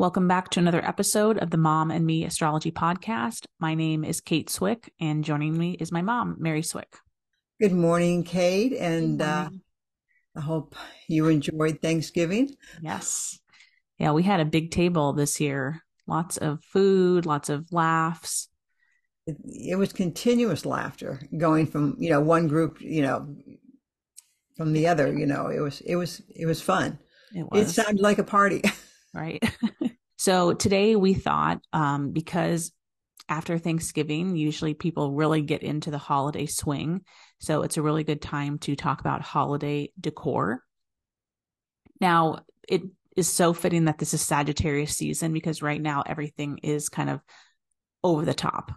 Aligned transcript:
Welcome 0.00 0.28
back 0.28 0.48
to 0.52 0.60
another 0.60 0.82
episode 0.82 1.36
of 1.36 1.50
the 1.50 1.58
Mom 1.58 1.90
and 1.90 2.06
Me 2.06 2.24
Astrology 2.24 2.70
Podcast. 2.70 3.44
My 3.58 3.74
name 3.74 4.02
is 4.02 4.22
Kate 4.22 4.48
Swick, 4.48 4.90
and 4.98 5.22
joining 5.22 5.58
me 5.58 5.72
is 5.72 5.92
my 5.92 6.00
mom, 6.00 6.36
Mary 6.38 6.62
Swick. 6.62 6.96
Good 7.60 7.74
morning, 7.74 8.24
Kate, 8.24 8.72
and 8.72 9.20
uh, 9.20 9.50
I 10.34 10.40
hope 10.40 10.74
you 11.06 11.28
enjoyed 11.28 11.82
Thanksgiving. 11.82 12.56
Yes. 12.80 13.40
Yeah, 13.98 14.12
we 14.12 14.22
had 14.22 14.40
a 14.40 14.46
big 14.46 14.70
table 14.70 15.12
this 15.12 15.38
year. 15.38 15.82
Lots 16.06 16.38
of 16.38 16.64
food, 16.64 17.26
lots 17.26 17.50
of 17.50 17.70
laughs. 17.70 18.48
It, 19.26 19.36
it 19.44 19.76
was 19.76 19.92
continuous 19.92 20.64
laughter 20.64 21.20
going 21.36 21.66
from, 21.66 21.96
you 21.98 22.08
know, 22.08 22.22
one 22.22 22.48
group, 22.48 22.80
you 22.80 23.02
know, 23.02 23.36
from 24.56 24.72
the 24.72 24.86
other, 24.86 25.12
you 25.12 25.26
know, 25.26 25.48
it 25.48 25.60
was, 25.60 25.82
it 25.82 25.96
was, 25.96 26.22
it 26.34 26.46
was 26.46 26.62
fun. 26.62 26.98
It 27.34 27.46
was. 27.52 27.68
It 27.68 27.82
sounded 27.82 28.00
like 28.00 28.16
a 28.16 28.24
party. 28.24 28.62
right. 29.14 29.42
so 30.18 30.52
today 30.54 30.96
we 30.96 31.14
thought, 31.14 31.60
um, 31.72 32.12
because 32.12 32.72
after 33.28 33.58
Thanksgiving, 33.58 34.36
usually 34.36 34.74
people 34.74 35.12
really 35.12 35.42
get 35.42 35.62
into 35.62 35.90
the 35.90 35.98
holiday 35.98 36.46
swing. 36.46 37.02
So 37.38 37.62
it's 37.62 37.76
a 37.76 37.82
really 37.82 38.04
good 38.04 38.20
time 38.20 38.58
to 38.60 38.74
talk 38.74 39.00
about 39.00 39.22
holiday 39.22 39.92
decor. 39.98 40.62
Now, 42.00 42.40
it 42.68 42.82
is 43.16 43.28
so 43.28 43.52
fitting 43.52 43.84
that 43.84 43.98
this 43.98 44.14
is 44.14 44.20
Sagittarius 44.20 44.96
season 44.96 45.32
because 45.32 45.62
right 45.62 45.80
now 45.80 46.02
everything 46.04 46.58
is 46.62 46.88
kind 46.88 47.10
of 47.10 47.20
over 48.02 48.24
the 48.24 48.34
top. 48.34 48.72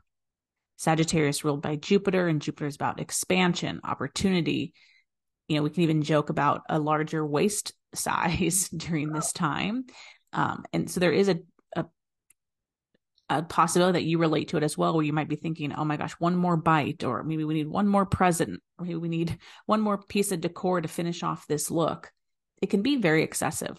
Sagittarius 0.77 1.43
ruled 1.43 1.61
by 1.61 1.75
Jupiter, 1.75 2.27
and 2.27 2.41
Jupiter 2.41 2.67
is 2.67 2.75
about 2.75 2.99
expansion, 2.99 3.79
opportunity. 3.83 4.73
You 5.47 5.57
know, 5.57 5.63
we 5.63 5.69
can 5.69 5.83
even 5.83 6.01
joke 6.01 6.29
about 6.29 6.61
a 6.69 6.79
larger 6.79 7.25
waist 7.25 7.73
size 7.95 8.69
during 8.69 9.11
this 9.11 9.33
time. 9.33 9.85
Um, 10.33 10.65
and 10.73 10.89
so 10.89 10.99
there 10.99 11.11
is 11.11 11.29
a, 11.29 11.39
a 11.75 11.85
a 13.29 13.43
possibility 13.43 13.99
that 13.99 14.05
you 14.05 14.17
relate 14.17 14.49
to 14.49 14.57
it 14.57 14.63
as 14.63 14.77
well, 14.77 14.93
where 14.93 15.05
you 15.05 15.13
might 15.13 15.29
be 15.29 15.35
thinking, 15.35 15.73
"Oh 15.73 15.85
my 15.85 15.97
gosh, 15.97 16.13
one 16.13 16.35
more 16.35 16.57
bite," 16.57 17.03
or 17.03 17.23
maybe 17.23 17.43
we 17.43 17.53
need 17.53 17.67
one 17.67 17.87
more 17.87 18.05
present, 18.05 18.61
or 18.77 18.85
maybe 18.85 18.95
we 18.95 19.09
need 19.09 19.37
one 19.65 19.81
more 19.81 19.97
piece 19.97 20.31
of 20.31 20.41
decor 20.41 20.81
to 20.81 20.87
finish 20.87 21.23
off 21.23 21.47
this 21.47 21.71
look. 21.71 22.11
It 22.61 22.69
can 22.69 22.81
be 22.81 22.97
very 22.97 23.23
excessive. 23.23 23.77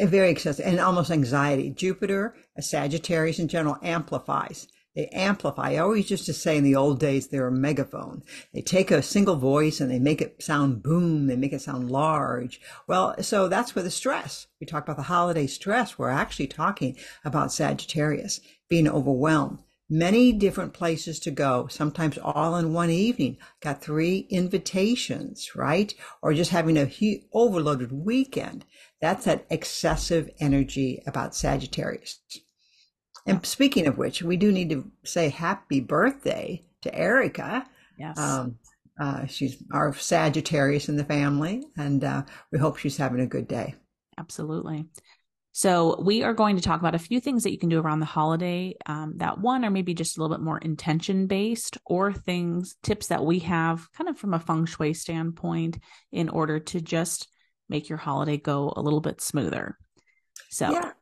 Very 0.00 0.30
excessive 0.30 0.64
and 0.64 0.78
almost 0.78 1.10
anxiety. 1.10 1.70
Jupiter, 1.70 2.36
Sagittarius 2.60 3.40
in 3.40 3.48
general, 3.48 3.76
amplifies. 3.82 4.68
They 4.98 5.06
amplify. 5.10 5.74
I 5.74 5.76
always 5.76 6.10
used 6.10 6.26
to 6.26 6.32
say 6.32 6.56
in 6.56 6.64
the 6.64 6.74
old 6.74 6.98
days, 6.98 7.28
they're 7.28 7.46
a 7.46 7.52
megaphone. 7.52 8.24
They 8.52 8.62
take 8.62 8.90
a 8.90 9.00
single 9.00 9.36
voice 9.36 9.80
and 9.80 9.88
they 9.88 10.00
make 10.00 10.20
it 10.20 10.42
sound 10.42 10.82
boom. 10.82 11.28
They 11.28 11.36
make 11.36 11.52
it 11.52 11.62
sound 11.62 11.88
large. 11.88 12.60
Well, 12.88 13.14
so 13.22 13.46
that's 13.46 13.76
where 13.76 13.84
the 13.84 13.92
stress. 13.92 14.48
We 14.60 14.66
talk 14.66 14.82
about 14.82 14.96
the 14.96 15.04
holiday 15.04 15.46
stress. 15.46 16.00
We're 16.00 16.10
actually 16.10 16.48
talking 16.48 16.96
about 17.24 17.52
Sagittarius 17.52 18.40
being 18.68 18.88
overwhelmed. 18.88 19.60
Many 19.88 20.32
different 20.32 20.72
places 20.72 21.20
to 21.20 21.30
go, 21.30 21.68
sometimes 21.68 22.18
all 22.18 22.56
in 22.56 22.72
one 22.72 22.90
evening. 22.90 23.36
Got 23.60 23.80
three 23.80 24.26
invitations, 24.30 25.54
right? 25.54 25.94
Or 26.22 26.34
just 26.34 26.50
having 26.50 26.76
a 26.76 26.86
huge 26.86 27.22
overloaded 27.32 27.92
weekend. 27.92 28.64
That's 29.00 29.26
that 29.26 29.46
excessive 29.48 30.28
energy 30.40 31.00
about 31.06 31.36
Sagittarius. 31.36 32.18
And 33.28 33.46
speaking 33.46 33.86
of 33.86 33.98
which, 33.98 34.22
we 34.22 34.36
do 34.36 34.50
need 34.52 34.70
to 34.70 34.90
say 35.04 35.28
happy 35.28 35.80
birthday 35.80 36.62
to 36.82 36.94
Erica. 36.94 37.66
Yes. 37.98 38.18
Um, 38.18 38.58
uh, 38.98 39.26
she's 39.26 39.62
our 39.72 39.92
Sagittarius 39.92 40.88
in 40.88 40.96
the 40.96 41.04
family, 41.04 41.64
and 41.76 42.02
uh, 42.02 42.22
we 42.50 42.58
hope 42.58 42.78
she's 42.78 42.96
having 42.96 43.20
a 43.20 43.26
good 43.26 43.46
day. 43.46 43.74
Absolutely. 44.18 44.86
So, 45.52 46.00
we 46.00 46.22
are 46.22 46.34
going 46.34 46.56
to 46.56 46.62
talk 46.62 46.80
about 46.80 46.94
a 46.94 47.00
few 47.00 47.20
things 47.20 47.42
that 47.42 47.50
you 47.50 47.58
can 47.58 47.68
do 47.68 47.80
around 47.80 48.00
the 48.00 48.06
holiday. 48.06 48.76
Um, 48.86 49.14
that 49.16 49.40
one, 49.40 49.64
or 49.64 49.70
maybe 49.70 49.94
just 49.94 50.16
a 50.16 50.20
little 50.20 50.36
bit 50.36 50.44
more 50.44 50.58
intention 50.58 51.26
based, 51.26 51.78
or 51.84 52.12
things, 52.12 52.76
tips 52.82 53.08
that 53.08 53.24
we 53.24 53.40
have 53.40 53.90
kind 53.92 54.08
of 54.08 54.18
from 54.18 54.34
a 54.34 54.40
feng 54.40 54.66
shui 54.66 54.94
standpoint 54.94 55.78
in 56.12 56.28
order 56.28 56.60
to 56.60 56.80
just 56.80 57.28
make 57.68 57.88
your 57.88 57.98
holiday 57.98 58.36
go 58.36 58.72
a 58.76 58.82
little 58.82 59.00
bit 59.00 59.20
smoother. 59.20 59.76
So, 60.50 60.70
yeah. 60.70 60.92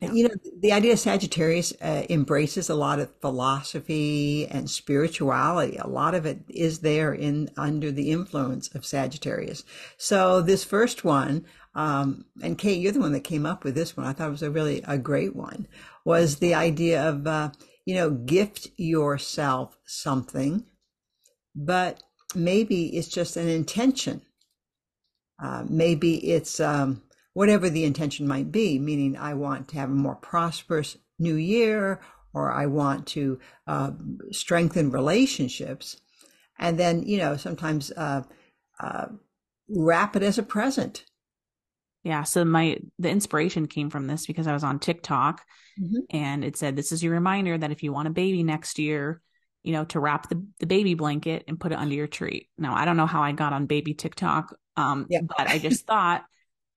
Yeah. 0.00 0.12
You 0.12 0.28
know, 0.28 0.34
the 0.60 0.72
idea 0.72 0.94
of 0.94 0.98
Sagittarius 0.98 1.74
uh, 1.82 2.04
embraces 2.08 2.70
a 2.70 2.74
lot 2.74 3.00
of 3.00 3.14
philosophy 3.20 4.46
and 4.46 4.70
spirituality. 4.70 5.76
A 5.76 5.86
lot 5.88 6.14
of 6.14 6.24
it 6.24 6.40
is 6.48 6.78
there 6.80 7.12
in 7.12 7.50
under 7.56 7.92
the 7.92 8.10
influence 8.10 8.74
of 8.74 8.86
Sagittarius. 8.86 9.62
So 9.98 10.40
this 10.40 10.64
first 10.64 11.04
one, 11.04 11.44
um, 11.74 12.24
and 12.42 12.56
Kate, 12.56 12.80
you're 12.80 12.92
the 12.92 13.00
one 13.00 13.12
that 13.12 13.24
came 13.24 13.44
up 13.44 13.62
with 13.62 13.74
this 13.74 13.94
one. 13.94 14.06
I 14.06 14.14
thought 14.14 14.28
it 14.28 14.32
was 14.32 14.42
a 14.42 14.50
really 14.50 14.82
a 14.86 14.96
great 14.96 15.36
one. 15.36 15.68
Was 16.06 16.36
the 16.36 16.54
idea 16.54 17.06
of 17.06 17.26
uh, 17.26 17.50
you 17.84 17.94
know 17.94 18.10
gift 18.10 18.68
yourself 18.78 19.76
something, 19.84 20.64
but 21.54 22.02
maybe 22.34 22.96
it's 22.96 23.08
just 23.08 23.36
an 23.36 23.48
intention. 23.48 24.22
Uh, 25.42 25.64
maybe 25.68 26.16
it's 26.32 26.60
um, 26.60 27.02
whatever 27.32 27.70
the 27.70 27.84
intention 27.84 28.26
might 28.26 28.50
be, 28.50 28.78
meaning 28.78 29.16
I 29.16 29.34
want 29.34 29.68
to 29.68 29.76
have 29.76 29.90
a 29.90 29.94
more 29.94 30.16
prosperous 30.16 30.96
new 31.18 31.34
year 31.34 32.00
or 32.32 32.52
I 32.52 32.66
want 32.66 33.06
to 33.08 33.38
uh, 33.66 33.92
strengthen 34.30 34.90
relationships. 34.90 36.00
And 36.58 36.78
then, 36.78 37.02
you 37.02 37.18
know, 37.18 37.36
sometimes 37.36 37.90
uh, 37.96 38.22
uh, 38.78 39.06
wrap 39.68 40.16
it 40.16 40.22
as 40.22 40.38
a 40.38 40.42
present. 40.42 41.04
Yeah. 42.02 42.22
So 42.22 42.44
my 42.44 42.78
the 42.98 43.10
inspiration 43.10 43.66
came 43.66 43.90
from 43.90 44.06
this 44.06 44.26
because 44.26 44.46
I 44.46 44.54
was 44.54 44.64
on 44.64 44.78
TikTok 44.78 45.42
mm-hmm. 45.80 45.98
and 46.10 46.44
it 46.44 46.56
said 46.56 46.74
this 46.74 46.92
is 46.92 47.02
your 47.02 47.12
reminder 47.12 47.58
that 47.58 47.72
if 47.72 47.82
you 47.82 47.92
want 47.92 48.08
a 48.08 48.12
baby 48.12 48.42
next 48.42 48.78
year, 48.78 49.20
you 49.62 49.72
know, 49.72 49.84
to 49.86 50.00
wrap 50.00 50.30
the, 50.30 50.42
the 50.60 50.66
baby 50.66 50.94
blanket 50.94 51.44
and 51.46 51.60
put 51.60 51.72
it 51.72 51.78
under 51.78 51.94
your 51.94 52.06
tree. 52.06 52.48
Now 52.56 52.74
I 52.74 52.86
don't 52.86 52.96
know 52.96 53.06
how 53.06 53.22
I 53.22 53.32
got 53.32 53.52
on 53.52 53.66
baby 53.66 53.92
TikTok. 53.92 54.56
Um, 54.78 55.06
yeah. 55.10 55.20
but 55.22 55.48
I 55.48 55.58
just 55.58 55.86
thought 55.86 56.24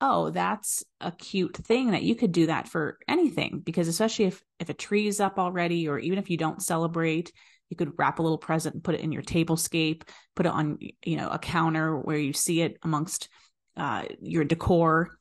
oh, 0.03 0.30
that's 0.31 0.84
a 1.00 1.14
cute 1.14 1.56
thing 1.56 1.91
that 1.91 2.03
you 2.03 2.14
could 2.14 2.34
do 2.34 2.47
that 2.47 2.68
for 2.68 3.00
anything 3.08 3.62
because 3.64 3.88
especially 3.88 4.25
if 4.25 4.44
if 4.59 4.68
a 4.68 4.74
tree 4.74 5.08
is 5.08 5.22
up 5.22 5.40
already 5.40 5.88
or 5.88 5.97
even 5.97 6.19
if 6.19 6.30
you 6.30 6.36
don't 6.36 6.62
celebrate, 6.62 7.31
you 7.69 7.78
could 7.78 7.94
wrap 7.97 8.19
a 8.19 8.22
little 8.22 8.38
present 8.38 8.75
and 8.75 8.84
put 8.84 8.96
it 8.96 9.02
in 9.02 9.13
your 9.13 9.24
tablescape, 9.24 10.03
put 10.36 10.46
it 10.46 10.52
on 10.52 10.78
you 11.06 11.16
know 11.16 11.30
a 11.30 11.40
counter 11.40 11.97
where 11.97 12.18
you 12.18 12.34
see 12.34 12.62
it 12.62 12.78
amongst 12.84 13.30
uh, 13.78 14.03
your 14.22 14.44
decor 14.44 15.18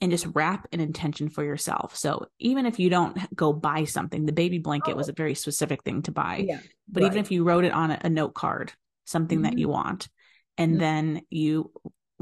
and 0.00 0.10
just 0.10 0.26
wrap 0.32 0.66
an 0.72 0.80
intention 0.80 1.28
for 1.28 1.44
yourself. 1.44 1.94
So 1.94 2.26
even 2.38 2.64
if 2.64 2.78
you 2.78 2.88
don't 2.88 3.18
go 3.36 3.52
buy 3.52 3.84
something, 3.84 4.24
the 4.24 4.32
baby 4.32 4.58
blanket 4.58 4.96
was 4.96 5.10
a 5.10 5.12
very 5.12 5.34
specific 5.34 5.82
thing 5.82 6.00
to 6.02 6.12
buy. 6.12 6.46
Yeah, 6.48 6.60
but 6.88 7.02
right. 7.02 7.12
even 7.12 7.18
if 7.18 7.30
you 7.30 7.44
wrote 7.44 7.64
it 7.64 7.72
on 7.72 7.90
a, 7.90 8.00
a 8.04 8.08
note 8.08 8.32
card, 8.32 8.72
something 9.04 9.40
mm-hmm. 9.40 9.50
that 9.50 9.58
you 9.58 9.68
want, 9.68 10.08
and 10.56 10.72
mm-hmm. 10.72 10.80
then 10.80 11.22
you 11.28 11.70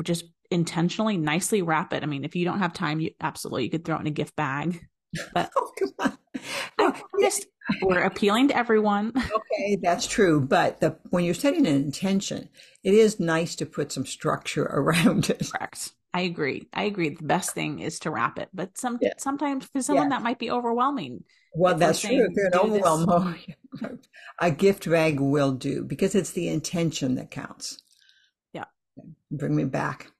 just 0.02 0.24
intentionally 0.52 1.16
nicely 1.16 1.62
wrap 1.62 1.92
it. 1.92 2.02
I 2.02 2.06
mean, 2.06 2.24
if 2.24 2.36
you 2.36 2.44
don't 2.44 2.60
have 2.60 2.72
time, 2.72 3.00
you 3.00 3.10
absolutely 3.20 3.64
you 3.64 3.70
could 3.70 3.84
throw 3.84 3.96
it 3.96 4.00
in 4.00 4.06
a 4.06 4.10
gift 4.10 4.36
bag. 4.36 4.86
But 5.34 5.50
oh, 5.56 5.72
come 5.78 6.16
on. 6.78 6.94
Just 7.20 7.46
we're 7.82 8.02
appealing 8.02 8.48
to 8.48 8.56
everyone. 8.56 9.12
Okay, 9.54 9.76
that's 9.82 10.06
true. 10.06 10.40
But 10.40 10.80
the 10.80 10.96
when 11.10 11.24
you're 11.24 11.34
setting 11.34 11.66
an 11.66 11.74
intention, 11.74 12.48
it 12.82 12.94
is 12.94 13.20
nice 13.20 13.54
to 13.56 13.66
put 13.66 13.92
some 13.92 14.06
structure 14.06 14.64
around 14.70 15.30
it. 15.30 15.50
Correct. 15.52 15.92
I 16.14 16.22
agree. 16.22 16.68
I 16.72 16.84
agree. 16.84 17.10
The 17.10 17.24
best 17.24 17.54
thing 17.54 17.78
is 17.78 17.98
to 18.00 18.10
wrap 18.10 18.38
it, 18.38 18.48
but 18.52 18.76
some 18.76 18.98
yeah. 19.00 19.12
sometimes 19.18 19.66
for 19.66 19.82
someone 19.82 20.06
yeah. 20.10 20.16
that 20.18 20.22
might 20.22 20.38
be 20.38 20.50
overwhelming. 20.50 21.24
Well, 21.54 21.74
that's 21.74 22.00
true. 22.00 22.26
If 22.28 22.34
they're 22.34 22.60
overwhelmed, 22.60 23.46
a 24.40 24.50
gift 24.50 24.88
bag 24.90 25.20
will 25.20 25.52
do 25.52 25.84
because 25.84 26.14
it's 26.14 26.32
the 26.32 26.48
intention 26.48 27.14
that 27.16 27.30
counts. 27.30 27.78
Yeah. 28.52 28.64
Bring 29.30 29.54
me 29.54 29.64
back. 29.64 30.10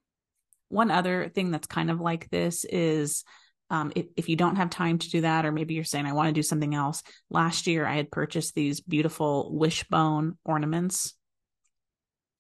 One 0.73 0.91
other 0.91 1.29
thing 1.29 1.51
that's 1.51 1.67
kind 1.67 1.91
of 1.91 2.01
like 2.01 2.31
this 2.31 2.65
is 2.65 3.25
um, 3.69 3.93
if, 3.95 4.07
if, 4.17 4.29
you 4.29 4.37
don't 4.37 4.57
have 4.57 4.71
time 4.71 4.99
to 4.99 5.11
do 5.11 5.21
that, 5.23 5.47
or 5.47 5.53
maybe 5.53 5.75
you're 5.75 5.85
saying, 5.85 6.07
I 6.07 6.13
want 6.13 6.29
to 6.29 6.33
do 6.33 6.43
something 6.43 6.75
else. 6.75 7.03
Last 7.31 7.67
year, 7.67 7.87
I 7.87 7.97
had 7.97 8.11
purchased 8.11 8.55
these 8.55 8.81
beautiful 8.81 9.51
wishbone 9.55 10.37
ornaments. 10.45 11.15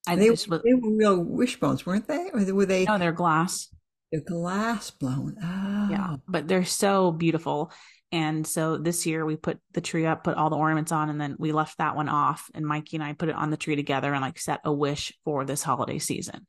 I 0.07 0.17
they, 0.17 0.31
was, 0.31 0.45
they 0.45 0.75
were 0.75 0.97
real 0.97 1.23
wishbones, 1.23 1.87
weren't 1.87 2.09
they? 2.09 2.31
Or 2.33 2.55
were 2.55 2.67
they? 2.67 2.85
No, 2.85 2.99
they're 2.99 3.13
glass. 3.13 3.69
The 4.13 4.21
glass 4.21 4.91
blown. 4.91 5.37
Oh. 5.43 5.89
Yeah, 5.91 6.17
but 6.29 6.49
they're 6.49 6.65
so 6.65 7.13
beautiful. 7.13 7.73
And 8.13 8.47
so 8.47 8.77
this 8.77 9.07
year 9.07 9.25
we 9.25 9.37
put 9.37 9.59
the 9.73 9.81
tree 9.81 10.05
up, 10.05 10.25
put 10.25 10.37
all 10.37 10.51
the 10.51 10.57
ornaments 10.57 10.93
on, 10.93 11.09
and 11.09 11.19
then 11.19 11.37
we 11.39 11.53
left 11.53 11.79
that 11.79 11.97
one 11.97 12.11
off. 12.11 12.51
And 12.55 12.67
Mikey 12.67 12.97
and 12.97 13.05
I 13.05 13.15
put 13.15 13.31
it 13.31 13.35
on 13.35 13.51
the 13.51 13.57
tree 13.57 13.77
together 13.77 14.13
and 14.13 14.21
like 14.21 14.39
set 14.39 14.61
a 14.65 14.73
wish 14.73 15.15
for 15.25 15.47
this 15.47 15.63
holiday 15.63 15.99
season. 15.99 16.47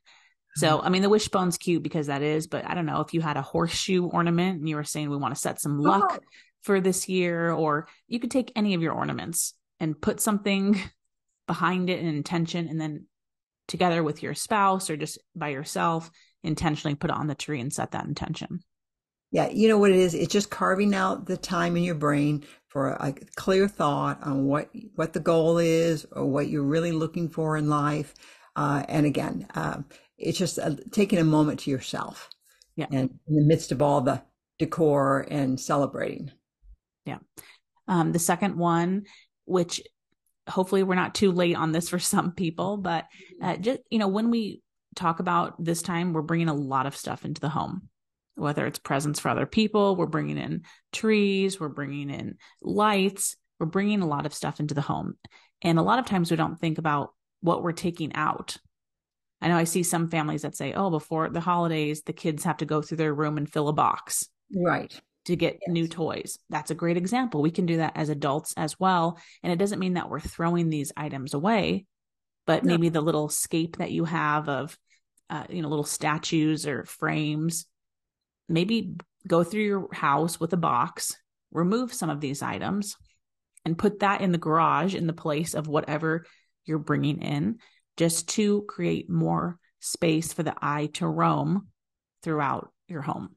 So, 0.56 0.78
mm-hmm. 0.78 0.86
I 0.86 0.90
mean, 0.90 1.02
the 1.02 1.10
wishbone's 1.10 1.58
cute 1.58 1.84
because 1.84 2.08
that 2.08 2.22
is, 2.22 2.48
but 2.48 2.66
I 2.68 2.74
don't 2.74 2.86
know 2.86 3.02
if 3.02 3.14
you 3.14 3.22
had 3.22 3.38
a 3.38 3.42
horseshoe 3.42 4.06
ornament 4.06 4.60
and 4.60 4.70
you 4.70 4.76
were 4.76 4.84
saying 4.84 5.10
we 5.10 5.18
want 5.18 5.34
to 5.34 5.40
set 5.40 5.60
some 5.62 5.80
luck 5.80 6.08
oh. 6.12 6.20
for 6.62 6.82
this 6.82 7.10
year, 7.10 7.52
or 7.52 7.88
you 8.08 8.20
could 8.20 8.32
take 8.32 8.52
any 8.56 8.74
of 8.74 8.82
your 8.82 8.94
ornaments 8.94 9.54
and 9.80 10.00
put 10.00 10.20
something 10.20 10.80
behind 11.48 11.90
it, 11.90 12.00
an 12.00 12.08
intention, 12.08 12.68
and 12.68 12.80
then 12.80 13.06
together 13.68 14.04
with 14.04 14.22
your 14.22 14.34
spouse 14.34 14.90
or 14.90 14.98
just 14.98 15.18
by 15.36 15.50
yourself, 15.50 16.12
intentionally 16.44 16.96
put 16.96 17.10
it 17.10 17.16
on 17.16 17.28
the 17.28 17.36
tree 17.36 17.60
and 17.60 17.74
set 17.74 17.92
that 17.92 18.06
intention. 18.06 18.60
Yeah, 19.32 19.50
you 19.50 19.68
know 19.68 19.80
what 19.80 19.90
it 19.90 19.98
is? 19.98 20.14
It's 20.14 20.32
just 20.32 20.52
carving 20.52 20.94
out 20.94 21.26
the 21.26 21.38
time 21.38 21.76
in 21.76 21.84
your 21.84 21.96
brain 21.96 22.44
for 22.68 22.92
a, 22.92 23.08
a 23.08 23.14
clear 23.36 23.68
thought 23.68 24.22
on 24.22 24.46
what 24.46 24.70
what 24.94 25.14
the 25.14 25.20
goal 25.20 25.58
is 25.58 26.06
or 26.12 26.26
what 26.26 26.50
you're 26.50 26.62
really 26.62 26.92
looking 26.92 27.30
for 27.30 27.58
in 27.58 27.68
life. 27.68 28.14
Uh, 28.56 28.84
and 28.88 29.08
again, 29.08 29.48
uh, 29.56 29.80
it's 30.24 30.38
just 30.38 30.60
uh, 30.60 30.76
taking 30.92 31.20
a 31.20 31.24
moment 31.24 31.62
to 31.62 31.72
yourself. 31.72 32.30
Yeah. 32.76 32.88
And 32.92 33.10
in 33.28 33.36
the 33.36 33.44
midst 33.44 33.72
of 33.72 33.82
all 33.82 34.02
the 34.02 34.24
decor 34.60 35.28
and 35.30 35.60
celebrating. 35.60 36.32
Yeah. 37.06 37.20
Um, 37.88 38.12
the 38.12 38.20
second 38.20 38.58
one, 38.58 39.04
which 39.46 39.82
hopefully 40.48 40.84
we're 40.84 40.96
not 40.96 41.16
too 41.16 41.32
late 41.32 41.56
on 41.56 41.72
this 41.72 41.90
for 41.90 42.00
some 42.00 42.32
people, 42.32 42.78
but 42.78 43.06
uh, 43.42 43.58
just, 43.58 43.82
you 43.90 44.00
know, 44.00 44.08
when 44.08 44.32
we 44.32 44.62
talk 44.96 45.20
about 45.20 45.64
this 45.64 45.82
time, 45.82 46.14
we're 46.14 46.22
bringing 46.22 46.50
a 46.50 46.54
lot 46.54 46.86
of 46.86 46.96
stuff 46.96 47.26
into 47.26 47.42
the 47.42 47.50
home 47.50 47.90
whether 48.36 48.66
it's 48.66 48.80
presents 48.80 49.20
for 49.20 49.30
other 49.30 49.46
people, 49.46 49.96
we're 49.96 50.06
bringing 50.06 50.38
in 50.38 50.64
trees, 50.92 51.60
we're 51.60 51.70
bringing 51.70 52.10
in 52.10 52.38
lights, 52.62 53.36
we're 53.60 53.66
bringing 53.66 54.02
a 54.02 54.08
lot 54.08 54.26
of 54.26 54.34
stuff 54.34 54.60
into 54.60 54.74
the 54.74 54.82
home. 54.82 55.16
And 55.62 55.78
a 55.78 55.84
lot 55.84 56.00
of 56.00 56.06
times 56.06 56.32
we 56.32 56.38
don't 56.38 56.60
think 56.60 56.78
about 56.78 57.14
what 57.42 57.64
we're 57.64 57.72
taking 57.72 58.14
out. 58.16 58.58
I 59.44 59.50
know 59.50 59.58
I 59.58 59.66
see 59.66 59.84
some 59.84 60.08
families 60.08 60.44
that 60.44 60.56
say, 60.56 60.74
oh, 60.74 60.90
before 60.90 61.30
the 61.30 61.42
holidays, 61.42 62.02
the 62.04 62.14
kids 62.14 62.46
have 62.46 62.58
to 62.58 62.66
go 62.66 62.82
through 62.82 62.98
their 62.98 63.14
room 63.14 63.38
and 63.38 63.52
fill 63.52 63.68
a 63.68 63.74
box. 63.74 64.30
Right. 64.56 64.98
To 65.26 65.36
get 65.36 65.60
yes. 65.62 65.74
new 65.74 65.88
toys. 65.88 66.40
That's 66.50 66.72
a 66.72 66.76
great 66.76 66.98
example. 66.98 67.42
We 67.42 67.52
can 67.52 67.66
do 67.66 67.78
that 67.78 67.94
as 67.96 68.10
adults 68.10 68.54
as 68.56 68.80
well. 68.80 69.20
And 69.44 69.52
it 69.52 69.60
doesn't 69.60 69.80
mean 69.80 69.96
that 69.96 70.10
we're 70.10 70.22
throwing 70.22 70.70
these 70.70 70.94
items 70.96 71.34
away, 71.34 71.86
but 72.48 72.64
no. 72.64 72.74
maybe 72.74 72.90
the 72.90 73.02
little 73.02 73.28
scape 73.28 73.78
that 73.78 73.92
you 73.92 74.06
have 74.06 74.48
of, 74.48 74.78
uh, 75.30 75.44
you 75.50 75.62
know, 75.62 75.70
little 75.70 75.84
statues 75.84 76.66
or 76.66 76.86
frames 76.86 77.66
maybe 78.48 78.96
go 79.28 79.44
through 79.44 79.64
your 79.64 79.94
house 79.94 80.40
with 80.40 80.54
a 80.54 80.58
box, 80.58 81.18
remove 81.52 81.94
some 81.94 82.10
of 82.10 82.22
these 82.22 82.42
items, 82.42 82.96
and 83.66 83.78
put 83.78 84.00
that 84.00 84.22
in 84.22 84.32
the 84.32 84.38
garage 84.38 84.96
in 84.96 85.08
the 85.08 85.14
place 85.14 85.54
of 85.54 85.68
whatever 85.68 86.26
you're 86.66 86.80
bringing 86.80 87.22
in, 87.22 87.58
just 87.98 88.28
to 88.30 88.64
create 88.64 89.10
more 89.10 89.60
space 89.80 90.34
for 90.34 90.44
the 90.44 90.56
eye 90.62 90.90
to 90.94 91.08
roam 91.08 91.68
throughout 92.24 92.72
your 92.88 93.02
home 93.02 93.36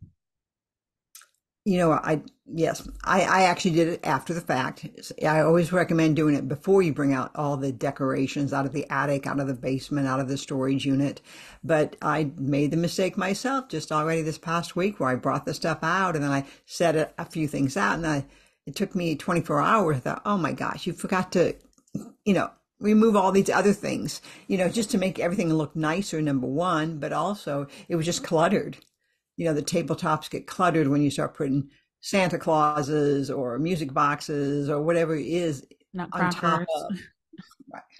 you 1.67 1.79
know, 1.79 1.91
I 1.91 2.23
yes, 2.47 2.89
I, 3.05 3.23
I 3.23 3.43
actually 3.43 3.73
did 3.73 3.89
it 3.89 4.01
after 4.05 4.33
the 4.33 4.41
fact. 4.41 4.87
I 5.27 5.41
always 5.41 5.73
recommend 5.73 6.15
doing 6.15 6.37
it 6.37 6.47
before 6.47 6.81
you 6.81 6.95
bring 6.95 7.13
out 7.13 7.33
all 7.35 7.57
the 7.57 7.73
decorations 7.73 8.53
out 8.53 8.67
of 8.67 8.73
the 8.73 8.89
attic, 8.89 9.27
out 9.27 9.41
of 9.41 9.49
the 9.49 9.55
basement, 9.55 10.07
out 10.07 10.21
of 10.21 10.29
the 10.29 10.37
storage 10.37 10.87
unit. 10.87 11.21
But 11.65 11.97
I 12.01 12.31
made 12.37 12.71
the 12.71 12.77
mistake 12.77 13.17
myself 13.17 13.69
just 13.69 13.91
already 13.91 14.23
this 14.23 14.39
past 14.39 14.77
week 14.77 15.01
where 15.01 15.09
I 15.09 15.17
brought 15.17 15.45
the 15.45 15.55
stuff 15.55 15.81
out 15.83 16.15
and 16.15 16.23
then 16.23 16.31
I 16.31 16.45
set 16.67 16.95
a, 16.95 17.11
a 17.19 17.25
few 17.25 17.49
things 17.49 17.77
out 17.77 17.97
and 17.97 18.07
I 18.07 18.25
it 18.65 18.77
took 18.77 18.95
me 18.95 19.17
24 19.17 19.61
hours. 19.61 19.97
I 19.97 20.01
thought, 20.01 20.23
oh 20.25 20.39
my 20.39 20.53
gosh, 20.53 20.87
you 20.87 20.93
forgot 20.93 21.33
to, 21.33 21.57
you 22.25 22.35
know, 22.35 22.51
remove 22.79 23.17
all 23.17 23.33
these 23.33 23.51
other 23.51 23.73
things, 23.73 24.21
you 24.49 24.59
know, 24.59 24.69
just 24.69 24.91
to 24.91 24.99
make 24.99 25.19
everything 25.19 25.53
look 25.53 25.75
nicer, 25.75 26.21
number 26.21 26.47
one, 26.47 26.99
but 26.99 27.13
also 27.13 27.67
it 27.89 27.97
was 27.97 28.05
just 28.07 28.23
cluttered 28.23 28.77
you 29.37 29.45
know, 29.45 29.55
the 29.55 29.63
tabletops 29.63 30.31
get 30.31 30.47
cluttered 30.47 30.89
when 30.89 31.03
you 31.03 31.11
start 31.11 31.37
putting 31.37 31.71
Santa 32.01 32.39
Clauses 32.39 33.31
or 33.31 33.59
music 33.59 33.93
boxes 33.93 34.71
or 34.71 34.83
whatever 34.83 35.15
it 35.15 35.27
is 35.27 35.67
not 35.93 36.09
on 36.13 36.31
top 36.31 36.63
of. 36.75 36.99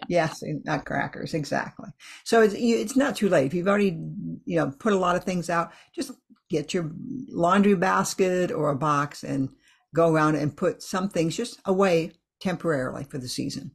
Yes, 0.09 0.43
eh, 0.43 0.55
nutcrackers, 0.65 1.35
exactly. 1.35 1.91
So 2.25 2.41
it's 2.41 2.55
it's 2.57 2.97
not 2.97 3.17
too 3.17 3.29
late. 3.29 3.47
If 3.47 3.55
you've 3.55 3.69
already 3.69 3.99
you 4.47 4.57
know 4.57 4.73
put 4.79 4.95
a 4.95 4.99
lot 4.99 5.17
of 5.17 5.25
things 5.25 5.51
out, 5.51 5.73
just 5.95 6.13
get 6.49 6.73
your 6.73 6.91
laundry 7.29 7.75
basket 7.75 8.51
or 8.51 8.71
a 8.71 8.77
box 8.77 9.23
and 9.23 9.51
go 9.95 10.13
around 10.13 10.37
and 10.37 10.57
put 10.57 10.83
some 10.83 11.09
things 11.09 11.37
just 11.37 11.61
away 11.67 12.13
temporarily 12.41 13.05
for 13.05 13.19
the 13.19 13.29
season. 13.29 13.73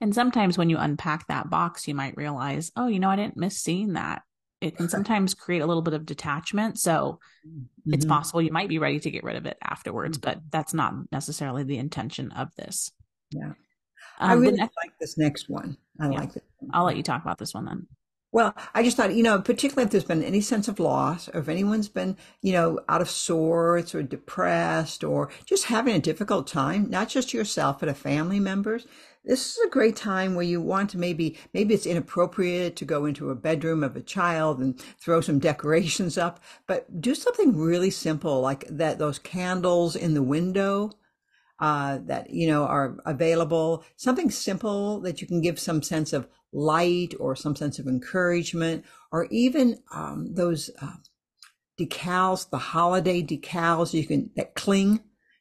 And 0.00 0.14
sometimes 0.14 0.56
when 0.56 0.70
you 0.70 0.78
unpack 0.78 1.26
that 1.28 1.50
box, 1.50 1.86
you 1.86 1.94
might 1.94 2.16
realize, 2.16 2.72
oh, 2.76 2.86
you 2.86 2.98
know, 2.98 3.10
I 3.10 3.16
didn't 3.16 3.36
miss 3.36 3.58
seeing 3.58 3.94
that 3.94 4.22
it 4.60 4.76
can 4.76 4.88
sometimes 4.88 5.34
create 5.34 5.60
a 5.60 5.66
little 5.66 5.82
bit 5.82 5.94
of 5.94 6.06
detachment. 6.06 6.78
So 6.78 7.18
mm-hmm. 7.46 7.94
it's 7.94 8.04
possible 8.04 8.42
you 8.42 8.52
might 8.52 8.68
be 8.68 8.78
ready 8.78 9.00
to 9.00 9.10
get 9.10 9.24
rid 9.24 9.36
of 9.36 9.46
it 9.46 9.58
afterwards, 9.62 10.18
but 10.18 10.38
mm-hmm. 10.38 10.48
that's 10.50 10.74
not 10.74 10.94
necessarily 11.12 11.62
the 11.62 11.78
intention 11.78 12.32
of 12.32 12.54
this. 12.56 12.92
Yeah. 13.30 13.52
Um, 14.18 14.30
I 14.30 14.32
really 14.34 14.56
next, 14.56 14.76
like 14.76 14.98
this 14.98 15.16
next 15.16 15.48
one. 15.48 15.76
I 15.98 16.10
yeah, 16.10 16.18
like 16.18 16.36
it. 16.36 16.44
I'll 16.72 16.84
let 16.84 16.96
you 16.96 17.02
talk 17.02 17.22
about 17.22 17.38
this 17.38 17.54
one 17.54 17.64
then. 17.64 17.86
Well, 18.32 18.54
I 18.74 18.84
just 18.84 18.96
thought, 18.96 19.12
you 19.14 19.24
know, 19.24 19.40
particularly 19.40 19.86
if 19.86 19.90
there's 19.90 20.04
been 20.04 20.22
any 20.22 20.40
sense 20.40 20.68
of 20.68 20.78
loss, 20.78 21.28
or 21.28 21.40
if 21.40 21.48
anyone's 21.48 21.88
been, 21.88 22.16
you 22.42 22.52
know, 22.52 22.78
out 22.88 23.00
of 23.00 23.10
sorts 23.10 23.92
or 23.92 24.04
depressed 24.04 25.02
or 25.02 25.30
just 25.46 25.64
having 25.64 25.96
a 25.96 26.00
difficult 26.00 26.46
time, 26.46 26.88
not 26.88 27.08
just 27.08 27.34
yourself, 27.34 27.80
but 27.80 27.88
a 27.88 27.94
family 27.94 28.38
members, 28.38 28.86
this 29.24 29.50
is 29.50 29.58
a 29.64 29.70
great 29.70 29.96
time 29.96 30.34
where 30.34 30.44
you 30.44 30.60
want 30.60 30.90
to 30.90 30.98
maybe 30.98 31.38
maybe 31.52 31.74
it's 31.74 31.86
inappropriate 31.86 32.76
to 32.76 32.84
go 32.84 33.04
into 33.04 33.30
a 33.30 33.34
bedroom 33.34 33.82
of 33.82 33.96
a 33.96 34.00
child 34.00 34.58
and 34.58 34.80
throw 34.98 35.20
some 35.20 35.38
decorations 35.50 36.16
up 36.16 36.40
but 36.66 37.00
do 37.00 37.14
something 37.14 37.56
really 37.56 37.90
simple 37.90 38.40
like 38.40 38.64
that 38.68 38.98
those 38.98 39.18
candles 39.18 39.94
in 39.96 40.14
the 40.14 40.22
window 40.22 40.90
uh, 41.60 41.98
that 42.06 42.30
you 42.30 42.48
know 42.48 42.64
are 42.64 42.96
available. 43.04 43.84
Something 43.96 44.30
simple 44.30 45.00
that 45.00 45.20
you 45.20 45.26
can 45.26 45.40
give 45.40 45.58
some 45.60 45.82
sense 45.82 46.12
of 46.12 46.26
light 46.52 47.14
or 47.20 47.36
some 47.36 47.54
sense 47.54 47.78
of 47.78 47.86
encouragement 47.86 48.84
or 49.12 49.26
even 49.26 49.78
um, 49.94 50.34
those 50.34 50.70
uh, 50.80 50.94
decals 51.78 52.50
the 52.50 52.58
holiday 52.58 53.22
decals 53.22 53.94
you 53.94 54.04
can 54.04 54.30
that 54.36 54.54
cling 54.54 55.00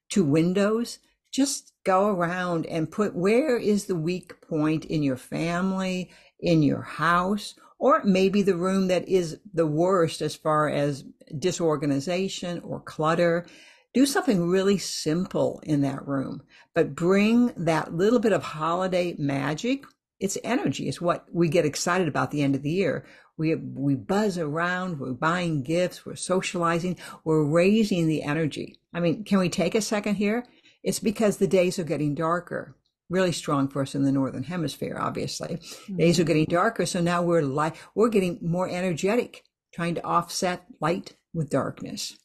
to 0.09 0.24
windows 0.24 1.00
just 1.31 1.74
go 1.83 2.07
around 2.07 2.65
and 2.65 2.91
put 2.91 3.15
where 3.15 3.57
is 3.57 3.86
the 3.86 3.95
weak 3.95 4.41
point 4.41 4.86
in 4.86 5.03
your 5.03 5.17
family, 5.17 6.09
in 6.39 6.63
your 6.63 6.81
house, 6.81 7.55
or 7.77 8.01
maybe 8.03 8.41
the 8.41 8.55
room 8.55 8.88
that 8.88 9.07
is 9.07 9.39
the 9.53 9.67
worst 9.67 10.21
as 10.21 10.36
far 10.36 10.69
as 10.69 11.05
disorganization 11.38 12.59
or 12.62 12.81
clutter. 12.81 13.45
Do 13.93 14.05
something 14.05 14.50
really 14.50 14.77
simple 14.77 15.62
in 15.63 15.81
that 15.81 16.07
room, 16.07 16.43
but 16.74 16.95
bring 16.95 17.53
that 17.57 17.93
little 17.93 18.19
bit 18.19 18.33
of 18.33 18.43
holiday 18.43 19.15
magic. 19.17 19.83
It's 20.19 20.38
energy. 20.43 20.89
It's 20.89 21.01
what 21.01 21.25
we 21.31 21.48
get 21.48 21.65
excited 21.65 22.07
about 22.07 22.31
the 22.31 22.43
end 22.43 22.53
of 22.53 22.62
the 22.62 22.71
year. 22.71 23.05
We, 23.38 23.55
we 23.55 23.95
buzz 23.95 24.38
around. 24.38 25.00
We're 25.00 25.13
buying 25.13 25.63
gifts. 25.63 26.05
We're 26.05 26.17
socializing. 26.17 26.98
We're 27.24 27.45
raising 27.45 28.07
the 28.07 28.21
energy. 28.21 28.79
I 28.93 29.00
mean, 29.00 29.24
can 29.24 29.39
we 29.39 29.48
take 29.48 29.75
a 29.75 29.81
second 29.81 30.15
here? 30.15 30.45
It's 30.83 31.00
because 31.00 31.38
the 31.38 31.48
days 31.48 31.79
are 31.79 31.83
getting 31.83 32.15
darker. 32.15 32.75
Really 33.09 33.31
strong 33.31 33.67
for 33.67 33.81
us 33.81 33.95
in 33.95 34.03
the 34.03 34.12
northern 34.12 34.43
hemisphere, 34.43 34.98
obviously. 35.00 35.55
Mm-hmm. 35.55 35.98
Days 35.98 36.19
are 36.19 36.24
getting 36.24 36.45
darker, 36.45 36.86
so 36.86 37.01
now 37.01 37.21
we're 37.21 37.41
light. 37.41 37.75
We're 37.95 38.09
getting 38.09 38.38
more 38.41 38.69
energetic, 38.69 39.43
trying 39.74 39.95
to 39.95 40.03
offset 40.03 40.65
light 40.79 41.15
with 41.33 41.50
darkness. 41.50 42.17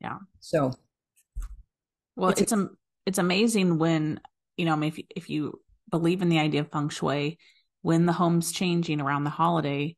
Yeah. 0.00 0.18
So, 0.40 0.74
well, 2.16 2.30
it's 2.30 2.42
it's, 2.42 2.52
a, 2.52 2.68
it's 3.06 3.18
amazing 3.18 3.78
when 3.78 4.20
you 4.56 4.66
know, 4.66 4.72
I 4.72 4.76
mean, 4.76 4.88
if 4.88 5.04
if 5.16 5.30
you 5.30 5.60
believe 5.90 6.22
in 6.22 6.28
the 6.28 6.38
idea 6.38 6.60
of 6.60 6.70
feng 6.70 6.90
shui, 6.90 7.38
when 7.82 8.06
the 8.06 8.12
home's 8.12 8.52
changing 8.52 9.00
around 9.00 9.24
the 9.24 9.30
holiday, 9.30 9.96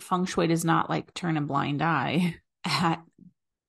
feng 0.00 0.24
shui 0.24 0.46
does 0.46 0.64
not 0.64 0.88
like 0.88 1.12
turn 1.12 1.36
a 1.36 1.42
blind 1.42 1.82
eye 1.82 2.36
at 2.64 3.02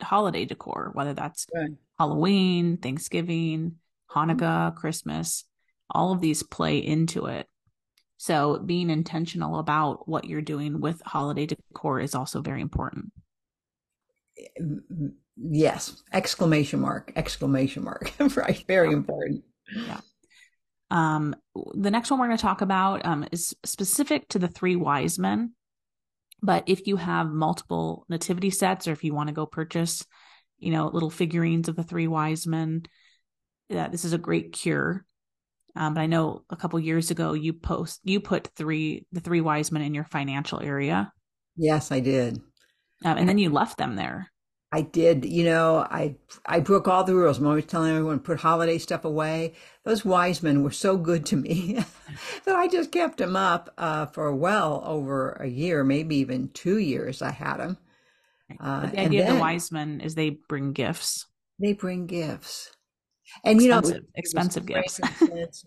holiday 0.02 0.46
decor, 0.46 0.92
whether 0.94 1.14
that's 1.14 1.46
right. 1.54 1.72
Halloween, 2.00 2.78
Thanksgiving, 2.78 3.76
Hanukkah, 4.10 4.74
Christmas, 4.76 5.44
all 5.90 6.14
of 6.14 6.22
these 6.22 6.42
play 6.44 6.78
into 6.78 7.26
it. 7.26 7.46
So 8.18 8.60
being 8.60 8.90
intentional 8.90 9.60
about 9.60 10.08
what 10.08 10.26
you're 10.26 10.42
doing 10.42 10.80
with 10.80 11.02
holiday 11.06 11.46
decor 11.46 12.00
is 12.00 12.16
also 12.16 12.42
very 12.42 12.62
important. 12.62 13.12
Yes, 15.38 16.02
exclamation 16.12 16.80
mark, 16.80 17.12
exclamation 17.16 17.84
mark. 17.84 18.12
right, 18.36 18.64
very 18.68 18.92
important. 18.92 19.44
Yeah. 19.74 20.00
Um, 20.92 21.36
the 21.74 21.92
next 21.92 22.10
one 22.10 22.20
we're 22.20 22.28
going 22.28 22.38
to 22.38 22.42
talk 22.42 22.62
about 22.62 23.06
um, 23.06 23.26
is 23.32 23.56
specific 23.64 24.28
to 24.30 24.40
the 24.40 24.48
three 24.48 24.76
wise 24.76 25.20
men. 25.20 25.54
But 26.42 26.64
if 26.68 26.88
you 26.88 26.96
have 26.96 27.30
multiple 27.30 28.06
nativity 28.10 28.50
sets, 28.50 28.88
or 28.88 28.94
if 28.94 29.04
you 29.04 29.14
want 29.14 29.28
to 29.28 29.36
go 29.36 29.46
purchase, 29.46 30.06
you 30.60 30.72
know, 30.72 30.88
little 30.88 31.10
figurines 31.10 31.68
of 31.68 31.76
the 31.76 31.84
three 31.84 32.08
wise 32.08 32.46
men, 32.48 32.84
that 33.70 33.92
this 33.92 34.06
is 34.06 34.14
a 34.14 34.18
great 34.18 34.54
cure. 34.54 35.06
Um, 35.76 35.94
but 35.94 36.02
I 36.02 36.08
know 36.08 36.44
a 36.50 36.56
couple 36.56 36.80
years 36.80 37.12
ago 37.12 37.34
you 37.34 37.54
post 37.54 38.02
you 38.04 38.20
put 38.20 38.48
three 38.56 39.06
the 39.12 39.20
three 39.20 39.42
wise 39.42 39.72
men 39.72 39.82
in 39.82 39.94
your 39.94 40.06
financial 40.06 40.60
area. 40.60 41.12
Yes, 41.56 41.92
I 41.92 42.00
did. 42.00 42.40
Um, 43.06 43.18
and 43.18 43.30
then 43.30 43.38
you 43.38 43.50
left 43.50 43.78
them 43.78 43.96
there. 43.96 44.32
I 44.72 44.82
did, 44.82 45.26
you 45.26 45.46
know, 45.46 45.78
I 45.78 46.16
I 46.46 46.60
broke 46.60 46.88
all 46.88 47.04
the 47.04 47.16
rules. 47.16 47.40
I'm 47.40 47.48
always 47.48 47.66
telling 47.66 47.92
everyone 47.92 48.20
to 48.20 48.24
put 48.24 48.40
holiday 48.40 48.78
stuff 48.78 49.04
away. 49.04 49.56
Those 49.84 50.06
wise 50.06 50.44
men 50.44 50.64
were 50.64 50.72
so 50.72 50.96
good 50.96 51.26
to 51.28 51.36
me 51.36 51.84
that 52.46 52.56
I 52.56 52.68
just 52.68 52.92
kept 52.92 53.18
them 53.18 53.36
up 53.36 53.74
uh, 53.78 54.06
for 54.08 54.34
well 54.36 54.84
over 54.86 55.32
a 55.34 55.48
year, 55.48 55.84
maybe 55.84 56.18
even 56.18 56.50
two 56.50 56.78
years. 56.78 57.22
I 57.22 57.32
had 57.32 57.58
them. 57.58 57.78
Uh, 58.60 58.88
the 58.88 59.00
idea 59.00 59.28
of 59.28 59.36
the 59.36 59.40
wise 59.40 59.72
men 59.72 60.02
is 60.02 60.16
they 60.16 60.32
bring 60.48 60.74
gifts. 60.74 61.26
They 61.60 61.74
bring 61.74 62.08
gifts. 62.08 62.72
And 63.44 63.62
you 63.62 63.72
expensive, 63.72 64.04
know, 64.04 64.10
expensive 64.16 64.66
gifts. 64.66 65.00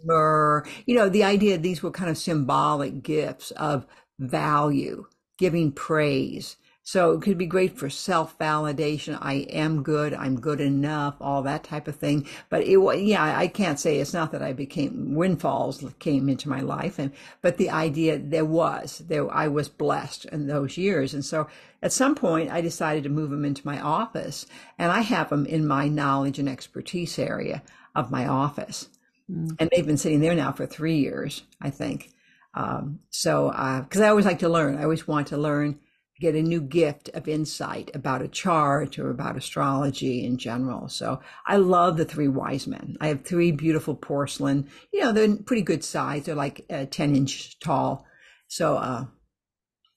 myrrh, 0.04 0.64
you 0.86 0.96
know, 0.96 1.08
the 1.08 1.24
idea 1.24 1.58
these 1.58 1.82
were 1.82 1.90
kind 1.90 2.10
of 2.10 2.18
symbolic 2.18 3.02
gifts 3.02 3.50
of 3.52 3.86
value, 4.18 5.06
giving 5.38 5.72
praise, 5.72 6.56
so 6.84 7.12
it 7.12 7.22
could 7.22 7.38
be 7.38 7.46
great 7.46 7.78
for 7.78 7.88
self 7.88 8.36
validation. 8.38 9.16
I 9.20 9.46
am 9.50 9.84
good. 9.84 10.12
I'm 10.12 10.40
good 10.40 10.60
enough. 10.60 11.14
All 11.20 11.42
that 11.42 11.62
type 11.62 11.86
of 11.86 11.94
thing. 11.94 12.26
But 12.48 12.62
it, 12.62 12.78
yeah, 13.02 13.38
I 13.38 13.46
can't 13.46 13.78
say 13.78 13.98
it's 13.98 14.12
not 14.12 14.32
that 14.32 14.42
I 14.42 14.52
became 14.52 15.14
windfalls 15.14 15.84
came 16.00 16.28
into 16.28 16.48
my 16.48 16.60
life, 16.60 16.98
and 16.98 17.12
but 17.40 17.56
the 17.56 17.70
idea 17.70 18.18
there 18.18 18.44
was 18.44 18.98
there 19.06 19.32
I 19.32 19.46
was 19.48 19.68
blessed 19.68 20.24
in 20.26 20.48
those 20.48 20.76
years, 20.76 21.14
and 21.14 21.24
so 21.24 21.46
at 21.82 21.92
some 21.92 22.16
point 22.16 22.50
I 22.50 22.60
decided 22.60 23.04
to 23.04 23.10
move 23.10 23.30
them 23.30 23.44
into 23.44 23.66
my 23.66 23.80
office, 23.80 24.46
and 24.76 24.90
I 24.90 25.02
have 25.02 25.30
them 25.30 25.46
in 25.46 25.66
my 25.66 25.86
knowledge 25.86 26.40
and 26.40 26.48
expertise 26.48 27.16
area 27.16 27.62
of 27.94 28.10
my 28.10 28.26
office, 28.26 28.88
mm. 29.30 29.54
and 29.60 29.70
they've 29.70 29.86
been 29.86 29.96
sitting 29.96 30.20
there 30.20 30.34
now 30.34 30.50
for 30.50 30.66
three 30.66 30.96
years, 30.96 31.44
I 31.60 31.70
think. 31.70 32.10
Um, 32.54 32.98
so 33.10 33.50
because 33.84 34.00
uh, 34.00 34.06
I 34.06 34.08
always 34.08 34.26
like 34.26 34.40
to 34.40 34.48
learn, 34.48 34.76
I 34.76 34.82
always 34.82 35.06
want 35.06 35.28
to 35.28 35.36
learn 35.36 35.78
get 36.23 36.37
a 36.37 36.43
new 36.43 36.61
gift 36.61 37.11
of 37.14 37.26
insight 37.26 37.91
about 37.95 38.23
a 38.23 38.29
chart 38.29 38.97
or 38.97 39.11
about 39.11 39.37
astrology 39.37 40.25
in 40.25 40.38
general. 40.38 40.88
So 40.88 41.21
I 41.47 41.57
love 41.57 41.97
the 41.97 42.05
three 42.05 42.29
wise 42.29 42.69
men. 42.69 42.97
I 43.00 43.09
have 43.09 43.25
three 43.25 43.50
beautiful 43.50 43.97
porcelain. 43.97 44.71
You 44.93 45.00
know, 45.00 45.12
they're 45.12 45.37
pretty 45.37 45.62
good 45.62 45.83
size. 45.83 46.25
They're 46.25 46.37
like 46.37 46.64
uh, 46.71 46.87
10 46.88 47.17
inch 47.17 47.59
tall. 47.59 48.07
So, 48.47 48.76
uh, 48.76 49.07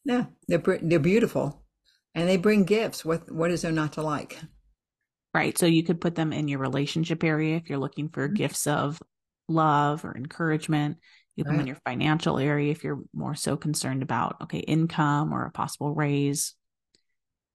yeah, 0.03 0.25
they're, 0.47 0.63
they're 0.81 0.99
beautiful 0.99 1.63
and 2.15 2.27
they 2.27 2.37
bring 2.37 2.63
gifts. 2.63 3.05
What, 3.05 3.31
what 3.31 3.51
is 3.51 3.61
there 3.61 3.71
not 3.71 3.93
to 3.93 4.01
like? 4.01 4.39
Right. 5.31 5.55
So 5.55 5.67
you 5.67 5.83
could 5.83 6.01
put 6.01 6.15
them 6.15 6.33
in 6.33 6.47
your 6.47 6.59
relationship 6.59 7.23
area 7.23 7.57
if 7.57 7.69
you're 7.69 7.77
looking 7.77 8.09
for 8.09 8.25
mm-hmm. 8.25 8.33
gifts 8.33 8.65
of 8.65 8.99
love 9.47 10.03
or 10.03 10.17
encouragement. 10.17 10.97
Put 11.37 11.47
right. 11.47 11.59
in 11.59 11.67
your 11.67 11.77
financial 11.85 12.39
area 12.39 12.71
if 12.71 12.83
you're 12.83 13.01
more 13.13 13.35
so 13.35 13.57
concerned 13.57 14.03
about, 14.03 14.37
okay, 14.43 14.59
income 14.59 15.33
or 15.33 15.45
a 15.45 15.51
possible 15.51 15.93
raise. 15.93 16.55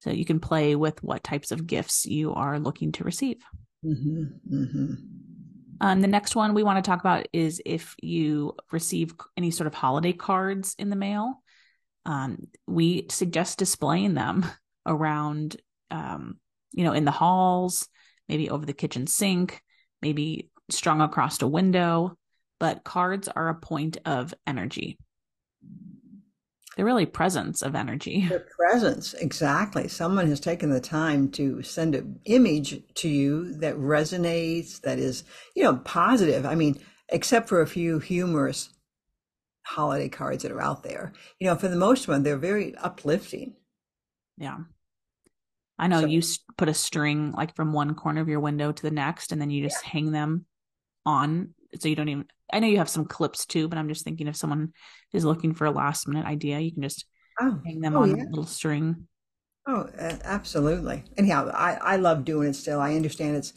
So 0.01 0.11
you 0.11 0.25
can 0.25 0.41
play 0.41 0.77
with 0.77 1.03
what 1.03 1.25
types 1.25 1.51
of 1.51 1.67
gifts 1.67 2.05
you 2.05 2.35
are 2.35 2.59
looking 2.59 2.93
to 2.93 3.05
receive. 3.05 3.43
Mm-hmm, 3.85 4.55
mm-hmm. 4.55 4.95
Um, 5.81 6.01
the 6.03 6.09
next 6.09 6.37
one 6.37 6.53
we 6.53 6.63
want 6.63 6.83
to 6.83 6.89
talk 6.89 7.01
about 7.01 7.27
is 7.33 7.63
if 7.65 7.95
you 8.03 8.55
receive 8.71 9.15
any 9.37 9.51
sort 9.51 9.67
of 9.67 9.75
holiday 9.75 10.13
cards 10.13 10.75
in 10.79 10.91
the 10.91 10.97
mail. 10.97 11.43
Um, 12.07 12.49
we 12.67 13.07
suggest 13.11 13.59
displaying 13.59 14.15
them 14.15 14.47
around, 14.87 15.57
um, 15.91 16.39
you 16.73 16.85
know, 16.85 16.93
in 16.93 17.05
the 17.05 17.11
halls, 17.11 17.89
maybe 18.29 18.51
over 18.51 18.65
the 18.65 18.73
kitchen 18.73 19.07
sink, 19.07 19.63
maybe 20.03 20.51
strung 20.71 21.01
across 21.01 21.41
a 21.43 21.49
window 21.49 22.17
but 22.61 22.85
cards 22.85 23.27
are 23.27 23.49
a 23.49 23.55
point 23.55 23.99
of 24.05 24.33
energy. 24.47 24.99
They're 26.77 26.85
really 26.85 27.07
presence 27.07 27.63
of 27.63 27.75
energy. 27.75 28.27
Their 28.29 28.47
presence, 28.57 29.15
exactly. 29.15 29.89
Someone 29.89 30.29
has 30.29 30.39
taken 30.39 30.71
the 30.71 30.81
time 30.81 31.31
to 31.33 31.63
send 31.63 31.97
an 31.97 32.21
image 32.27 32.81
to 32.95 33.09
you 33.09 33.55
that 33.55 33.75
resonates, 33.77 34.81
that 34.83 34.99
is, 34.99 35.25
you 35.57 35.65
know, 35.65 35.77
positive. 35.79 36.47
I 36.47 36.55
mean, 36.55 36.79
except 37.09 37.49
for 37.49 37.61
a 37.61 37.67
few 37.67 37.99
humorous 37.99 38.71
holiday 39.65 40.09
cards 40.09 40.43
that 40.43 40.53
are 40.53 40.63
out 40.63 40.85
there. 40.85 41.13
You 41.41 41.49
know, 41.49 41.57
for 41.57 41.69
the 41.69 41.77
most 41.77 42.07
one, 42.07 42.23
they're 42.23 42.37
very 42.37 42.77
uplifting. 42.77 43.55
Yeah. 44.39 44.59
I 45.79 45.89
know 45.89 46.03
so, 46.03 46.07
you 46.07 46.23
put 46.57 46.69
a 46.69 46.75
string 46.75 47.33
like 47.33 47.57
from 47.57 47.73
one 47.73 47.95
corner 47.95 48.21
of 48.21 48.29
your 48.29 48.41
window 48.41 48.71
to 48.71 48.83
the 48.83 48.91
next, 48.91 49.33
and 49.33 49.41
then 49.41 49.51
you 49.51 49.63
just 49.63 49.83
yeah. 49.85 49.91
hang 49.93 50.13
them 50.13 50.45
on 51.07 51.55
so 51.79 51.89
you 51.89 51.97
don't 51.97 52.09
even 52.09 52.27
I 52.53 52.61
know 52.61 52.69
you 52.69 52.79
have 52.79 52.89
some 52.89 53.05
clips 53.05 53.47
too, 53.47 53.69
but 53.69 53.79
I'm 53.79 53.89
just 53.89 54.05
thinking 54.05 54.27
if 54.29 54.37
someone 54.37 54.73
is 55.13 55.25
looking 55.25 55.55
for 55.55 55.67
a 55.67 55.71
last 55.71 56.09
minute 56.09 56.27
idea, 56.27 56.59
you 56.59 56.73
can 56.73 56.83
just 56.83 57.07
oh, 57.41 57.61
hang 57.65 57.81
them 57.81 57.97
oh, 57.97 58.03
on 58.03 58.17
yeah. 58.17 58.25
a 58.25 58.31
little 58.31 58.47
string. 58.47 59.07
Oh, 59.67 59.89
absolutely. 59.99 61.05
Anyhow, 61.17 61.51
I, 61.55 61.75
I 61.75 61.97
love 61.97 62.25
doing 62.25 62.49
it 62.49 62.55
still. 62.55 62.81
I 62.81 62.95
understand 62.95 63.37
it's 63.37 63.53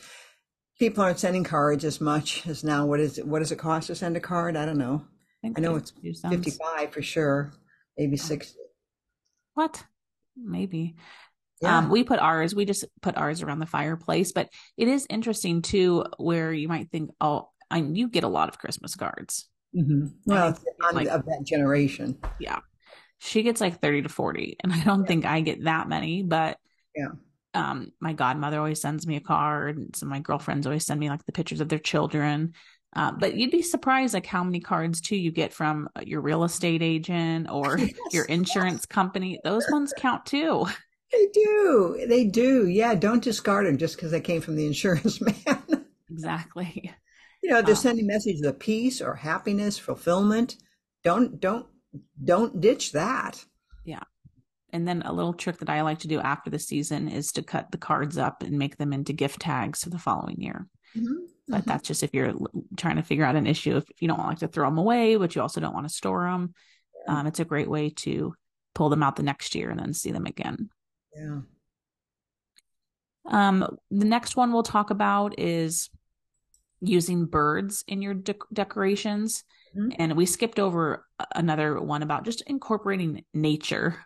people 0.79 1.03
aren't 1.03 1.19
sending 1.19 1.43
cards 1.43 1.85
as 1.85 2.01
much 2.01 2.45
as 2.47 2.63
now. 2.63 2.85
What 2.85 2.99
is 2.99 3.17
it? 3.17 3.27
What 3.27 3.39
does 3.39 3.51
it 3.51 3.57
cost 3.57 3.87
to 3.87 3.95
send 3.95 4.17
a 4.17 4.19
card? 4.19 4.55
I 4.55 4.65
don't 4.65 4.77
know. 4.77 5.05
I, 5.43 5.51
I 5.55 5.59
know 5.59 5.75
it's 5.75 5.91
55 6.29 6.93
for 6.93 7.01
sure, 7.01 7.53
maybe 7.97 8.17
60. 8.17 8.57
What? 9.55 9.83
Maybe. 10.35 10.95
Yeah. 11.61 11.77
Um, 11.77 11.89
we 11.89 12.03
put 12.03 12.19
ours, 12.19 12.53
we 12.53 12.65
just 12.65 12.85
put 13.01 13.17
ours 13.17 13.41
around 13.41 13.59
the 13.59 13.65
fireplace, 13.65 14.31
but 14.33 14.49
it 14.77 14.87
is 14.87 15.07
interesting 15.09 15.61
too, 15.61 16.05
where 16.17 16.51
you 16.51 16.67
might 16.67 16.89
think, 16.91 17.11
oh, 17.21 17.49
I 17.71 17.77
you 17.77 18.07
get 18.07 18.23
a 18.23 18.29
lot 18.29 18.49
of 18.49 18.59
Christmas 18.59 18.95
cards. 18.95 19.47
Mm-hmm. 19.75 20.07
Well, 20.25 20.57
like, 20.93 21.07
of 21.07 21.25
that 21.25 21.43
generation. 21.43 22.17
Yeah. 22.39 22.59
She 23.19 23.43
gets 23.43 23.61
like 23.61 23.81
30 23.81 24.03
to 24.03 24.09
40. 24.09 24.57
And 24.63 24.73
I 24.73 24.83
don't 24.83 25.01
yeah. 25.01 25.07
think 25.07 25.25
I 25.25 25.41
get 25.41 25.63
that 25.63 25.87
many, 25.87 26.23
but 26.23 26.57
yeah. 26.95 27.09
Um, 27.55 27.91
my 27.99 28.13
godmother 28.13 28.57
always 28.57 28.81
sends 28.81 29.05
me 29.05 29.15
a 29.15 29.21
card. 29.21 29.77
And 29.77 29.95
some 29.95 30.07
of 30.07 30.11
my 30.11 30.19
girlfriends 30.19 30.65
always 30.65 30.85
send 30.85 30.99
me 30.99 31.09
like 31.09 31.25
the 31.25 31.31
pictures 31.31 31.61
of 31.61 31.69
their 31.69 31.79
children. 31.79 32.53
Uh, 32.95 33.11
but 33.11 33.35
you'd 33.35 33.51
be 33.51 33.61
surprised 33.61 34.13
like 34.13 34.25
how 34.25 34.43
many 34.43 34.59
cards 34.59 35.01
too 35.01 35.15
you 35.15 35.31
get 35.31 35.53
from 35.53 35.89
your 36.03 36.21
real 36.21 36.43
estate 36.43 36.81
agent 36.81 37.49
or 37.49 37.77
yes. 37.77 37.91
your 38.11 38.25
insurance 38.25 38.85
company. 38.85 39.39
Those 39.43 39.65
ones 39.71 39.93
count 39.97 40.25
too. 40.25 40.65
They 41.11 41.27
do. 41.33 42.05
They 42.07 42.25
do. 42.25 42.67
Yeah. 42.67 42.95
Don't 42.95 43.23
discard 43.23 43.65
them 43.67 43.77
just 43.77 43.95
because 43.95 44.11
they 44.11 44.21
came 44.21 44.41
from 44.41 44.55
the 44.55 44.65
insurance 44.67 45.21
man. 45.47 45.85
exactly. 46.09 46.91
You 47.43 47.49
know, 47.49 47.61
they're 47.61 47.75
sending 47.75 48.07
messages 48.07 48.41
of 48.41 48.57
peace 48.57 49.01
or 49.01 49.15
happiness, 49.15 49.77
fulfillment. 49.77 50.55
Don't 51.03 51.41
don't 51.41 51.67
don't 52.23 52.61
ditch 52.61 52.93
that. 52.93 53.43
Yeah. 53.83 54.03
And 54.71 54.87
then 54.87 55.01
a 55.03 55.11
little 55.11 55.33
trick 55.33 55.57
that 55.57 55.69
I 55.69 55.81
like 55.81 55.99
to 55.99 56.07
do 56.07 56.21
after 56.21 56.49
the 56.49 56.57
season 56.57 57.09
is 57.09 57.33
to 57.33 57.43
cut 57.43 57.71
the 57.71 57.77
cards 57.77 58.17
up 58.17 58.43
and 58.43 58.57
make 58.57 58.77
them 58.77 58.93
into 58.93 59.11
gift 59.11 59.41
tags 59.41 59.83
for 59.83 59.89
the 59.89 59.99
following 59.99 60.41
year. 60.41 60.67
Mm-hmm. 60.95 61.13
But 61.49 61.61
mm-hmm. 61.61 61.69
that's 61.69 61.87
just 61.87 62.01
if 62.01 62.13
you're 62.13 62.33
trying 62.77 62.95
to 62.95 63.03
figure 63.03 63.25
out 63.25 63.35
an 63.35 63.45
issue. 63.45 63.75
If 63.75 63.83
you 63.99 64.07
don't 64.07 64.19
like 64.19 64.39
to 64.39 64.47
throw 64.47 64.67
them 64.67 64.77
away, 64.77 65.17
but 65.17 65.35
you 65.35 65.41
also 65.41 65.59
don't 65.59 65.73
want 65.73 65.87
to 65.87 65.93
store 65.93 66.23
them, 66.23 66.53
yeah. 67.05 67.19
um, 67.19 67.27
it's 67.27 67.41
a 67.41 67.45
great 67.45 67.69
way 67.69 67.89
to 67.89 68.33
pull 68.73 68.89
them 68.89 69.03
out 69.03 69.17
the 69.17 69.23
next 69.23 69.53
year 69.53 69.69
and 69.69 69.79
then 69.79 69.93
see 69.93 70.11
them 70.11 70.25
again. 70.25 70.69
Yeah. 71.13 71.41
Um, 73.25 73.77
the 73.91 74.05
next 74.05 74.37
one 74.37 74.53
we'll 74.53 74.63
talk 74.63 74.89
about 74.89 75.37
is 75.37 75.89
using 76.83 77.25
birds 77.25 77.83
in 77.87 78.01
your 78.01 78.13
de- 78.13 78.35
decorations. 78.51 79.43
Mm-hmm. 79.75 79.91
And 79.97 80.17
we 80.17 80.25
skipped 80.25 80.59
over 80.59 81.05
another 81.33 81.79
one 81.79 82.03
about 82.03 82.25
just 82.25 82.43
incorporating 82.47 83.23
nature 83.33 84.05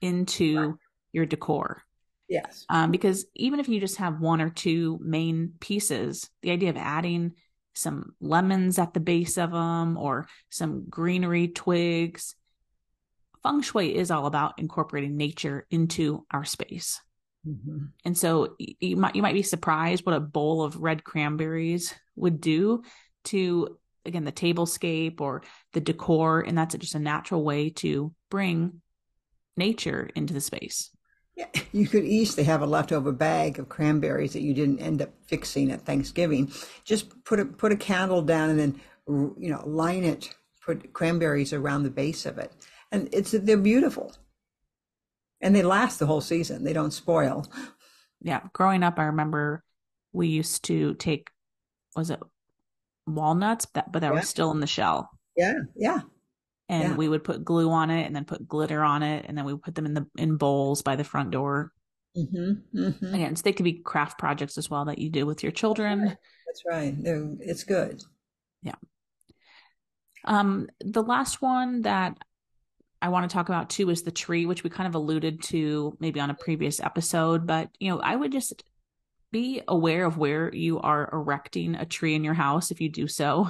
into 0.00 0.58
right. 0.58 0.74
your 1.12 1.26
decor. 1.26 1.82
Yes. 2.28 2.64
Um, 2.68 2.90
because 2.90 3.26
even 3.34 3.60
if 3.60 3.68
you 3.68 3.78
just 3.78 3.98
have 3.98 4.20
one 4.20 4.40
or 4.40 4.50
two 4.50 4.98
main 5.00 5.52
pieces, 5.60 6.28
the 6.42 6.50
idea 6.50 6.70
of 6.70 6.76
adding 6.76 7.34
some 7.74 8.14
lemons 8.20 8.78
at 8.78 8.94
the 8.94 9.00
base 9.00 9.38
of 9.38 9.52
them 9.52 9.96
or 9.96 10.26
some 10.50 10.86
greenery 10.88 11.48
twigs, 11.48 12.34
feng 13.42 13.60
shui 13.60 13.94
is 13.94 14.10
all 14.10 14.26
about 14.26 14.58
incorporating 14.58 15.16
nature 15.16 15.66
into 15.70 16.26
our 16.32 16.44
space. 16.44 17.00
Mm-hmm. 17.46 17.78
And 18.04 18.18
so 18.18 18.56
you 18.58 18.96
might 18.96 19.14
you 19.14 19.22
might 19.22 19.34
be 19.34 19.42
surprised 19.42 20.04
what 20.04 20.16
a 20.16 20.20
bowl 20.20 20.62
of 20.62 20.82
red 20.82 21.04
cranberries 21.04 21.94
would 22.16 22.40
do 22.40 22.82
to 23.24 23.78
again 24.04 24.24
the 24.24 24.32
tablescape 24.32 25.20
or 25.20 25.42
the 25.72 25.80
decor 25.80 26.40
and 26.40 26.56
that's 26.56 26.74
just 26.76 26.94
a 26.94 26.98
natural 26.98 27.42
way 27.44 27.70
to 27.70 28.12
bring 28.30 28.80
nature 29.56 30.08
into 30.14 30.34
the 30.34 30.40
space. 30.40 30.90
Yeah, 31.36 31.46
you 31.72 31.86
could 31.86 32.04
easily 32.04 32.44
have 32.44 32.62
a 32.62 32.66
leftover 32.66 33.12
bag 33.12 33.58
of 33.58 33.68
cranberries 33.68 34.32
that 34.32 34.42
you 34.42 34.54
didn't 34.54 34.80
end 34.80 35.02
up 35.02 35.10
fixing 35.26 35.70
at 35.70 35.82
Thanksgiving. 35.82 36.50
Just 36.84 37.24
put 37.24 37.40
a 37.40 37.44
put 37.44 37.72
a 37.72 37.76
candle 37.76 38.22
down 38.22 38.50
and 38.50 38.58
then 38.58 38.80
you 39.08 39.50
know 39.50 39.62
line 39.66 40.04
it, 40.04 40.34
put 40.64 40.92
cranberries 40.94 41.52
around 41.52 41.82
the 41.82 41.90
base 41.90 42.26
of 42.26 42.38
it, 42.38 42.52
and 42.90 43.08
it's 43.12 43.32
they're 43.32 43.58
beautiful. 43.58 44.12
and 45.40 45.54
they 45.54 45.62
last 45.62 45.98
the 45.98 46.06
whole 46.06 46.20
season. 46.20 46.64
They 46.64 46.72
don't 46.72 46.92
spoil. 46.92 47.46
Yeah, 48.22 48.40
growing 48.52 48.82
up, 48.82 48.98
I 48.98 49.04
remember 49.04 49.62
we 50.12 50.28
used 50.28 50.64
to 50.64 50.94
take 50.94 51.30
was 51.96 52.10
it 52.10 52.20
walnuts, 53.06 53.66
that 53.74 53.90
but 53.90 54.00
that 54.00 54.08
yeah. 54.08 54.14
were 54.14 54.22
still 54.22 54.50
in 54.50 54.60
the 54.60 54.66
shell. 54.66 55.10
Yeah, 55.36 55.54
yeah. 55.74 56.00
And 56.68 56.90
yeah. 56.90 56.96
we 56.96 57.08
would 57.08 57.24
put 57.24 57.44
glue 57.44 57.70
on 57.70 57.90
it, 57.90 58.06
and 58.06 58.14
then 58.14 58.24
put 58.24 58.46
glitter 58.46 58.82
on 58.82 59.02
it, 59.02 59.24
and 59.28 59.36
then 59.36 59.44
we 59.44 59.52
would 59.52 59.62
put 59.62 59.74
them 59.74 59.86
in 59.86 59.94
the 59.94 60.06
in 60.16 60.36
bowls 60.36 60.82
by 60.82 60.96
the 60.96 61.04
front 61.04 61.30
door. 61.30 61.72
Mm-hmm, 62.16 62.78
mm-hmm. 62.78 63.14
Again, 63.14 63.36
so 63.36 63.42
they 63.42 63.52
could 63.52 63.64
be 63.64 63.80
craft 63.80 64.18
projects 64.18 64.56
as 64.58 64.70
well 64.70 64.86
that 64.86 64.98
you 64.98 65.10
do 65.10 65.26
with 65.26 65.42
your 65.42 65.52
children. 65.52 66.16
That's 66.46 66.62
right. 66.68 66.94
That's 66.96 67.18
right. 67.18 67.36
It's 67.40 67.64
good. 67.64 68.02
Yeah. 68.62 68.74
Um, 70.24 70.68
the 70.80 71.02
last 71.02 71.40
one 71.40 71.82
that 71.82 72.16
I 73.00 73.10
want 73.10 73.28
to 73.28 73.34
talk 73.34 73.48
about 73.48 73.70
too 73.70 73.90
is 73.90 74.02
the 74.02 74.10
tree, 74.10 74.46
which 74.46 74.64
we 74.64 74.70
kind 74.70 74.88
of 74.88 74.94
alluded 74.94 75.42
to 75.44 75.96
maybe 76.00 76.18
on 76.18 76.30
a 76.30 76.34
previous 76.34 76.80
episode. 76.80 77.46
But 77.46 77.68
you 77.78 77.90
know, 77.90 78.00
I 78.00 78.16
would 78.16 78.32
just 78.32 78.64
be 79.32 79.62
aware 79.66 80.04
of 80.04 80.16
where 80.16 80.54
you 80.54 80.80
are 80.80 81.10
erecting 81.12 81.74
a 81.74 81.84
tree 81.84 82.14
in 82.14 82.24
your 82.24 82.34
house 82.34 82.70
if 82.70 82.80
you 82.80 82.88
do 82.88 83.08
so, 83.08 83.48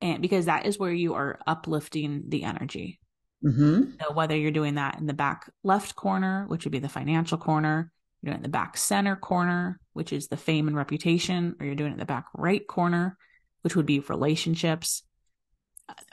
and 0.00 0.22
because 0.22 0.46
that 0.46 0.66
is 0.66 0.78
where 0.78 0.92
you 0.92 1.14
are 1.14 1.38
uplifting 1.46 2.24
the 2.28 2.44
energy. 2.44 2.98
Mm-hmm. 3.44 3.92
So 4.00 4.12
whether 4.12 4.36
you're 4.36 4.50
doing 4.50 4.74
that 4.74 4.98
in 4.98 5.06
the 5.06 5.14
back 5.14 5.50
left 5.62 5.96
corner, 5.96 6.44
which 6.48 6.64
would 6.64 6.72
be 6.72 6.78
the 6.78 6.88
financial 6.88 7.38
corner, 7.38 7.92
you're 8.20 8.30
doing 8.30 8.36
it 8.36 8.44
in 8.44 8.50
the 8.50 8.56
back 8.56 8.76
center 8.76 9.16
corner, 9.16 9.80
which 9.92 10.12
is 10.12 10.28
the 10.28 10.36
fame 10.36 10.68
and 10.68 10.76
reputation, 10.76 11.56
or 11.58 11.66
you're 11.66 11.74
doing 11.74 11.90
it 11.90 11.94
in 11.94 12.00
the 12.00 12.04
back 12.04 12.26
right 12.34 12.66
corner, 12.66 13.16
which 13.62 13.76
would 13.76 13.86
be 13.86 14.00
relationships. 14.00 15.02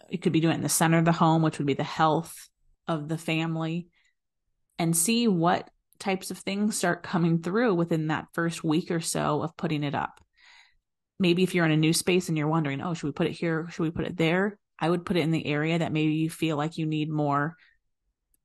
You 0.10 0.18
could 0.18 0.34
be 0.34 0.40
doing 0.40 0.54
it 0.54 0.58
in 0.58 0.64
the 0.64 0.70
center 0.70 0.98
of 0.98 1.06
the 1.06 1.12
home, 1.12 1.42
which 1.42 1.58
would 1.58 1.68
be 1.68 1.74
the 1.74 1.84
health 1.84 2.50
of 2.88 3.10
the 3.10 3.18
family, 3.18 3.88
and 4.80 4.96
see 4.96 5.28
what 5.28 5.70
types 6.00 6.32
of 6.32 6.38
things 6.38 6.76
start 6.76 7.04
coming 7.04 7.42
through 7.42 7.76
within 7.76 8.08
that 8.08 8.28
first 8.34 8.64
week 8.64 8.92
or 8.92 9.02
so 9.02 9.42
of 9.42 9.58
putting 9.58 9.84
it 9.84 9.96
up. 9.96 10.20
Maybe 11.20 11.44
if 11.44 11.56
you're 11.56 11.66
in 11.66 11.72
a 11.72 11.78
new 11.78 11.94
space 11.94 12.30
and 12.30 12.38
you're 12.38 12.48
wondering, 12.48 12.82
oh, 12.82 12.94
should 12.94 13.08
we 13.08 13.12
put 13.12 13.28
it 13.28 13.32
here? 13.32 13.68
Should 13.72 13.84
we 13.84 13.92
put 13.92 14.06
it 14.06 14.18
there? 14.18 14.58
I 14.80 14.90
would 14.90 15.06
put 15.06 15.18
it 15.18 15.22
in 15.22 15.32
the 15.32 15.46
area 15.46 15.80
that 15.80 15.92
maybe 15.92 16.14
you 16.14 16.30
feel 16.30 16.58
like 16.58 16.78
you 16.78 16.86
need 16.86 17.10
more 17.10 17.56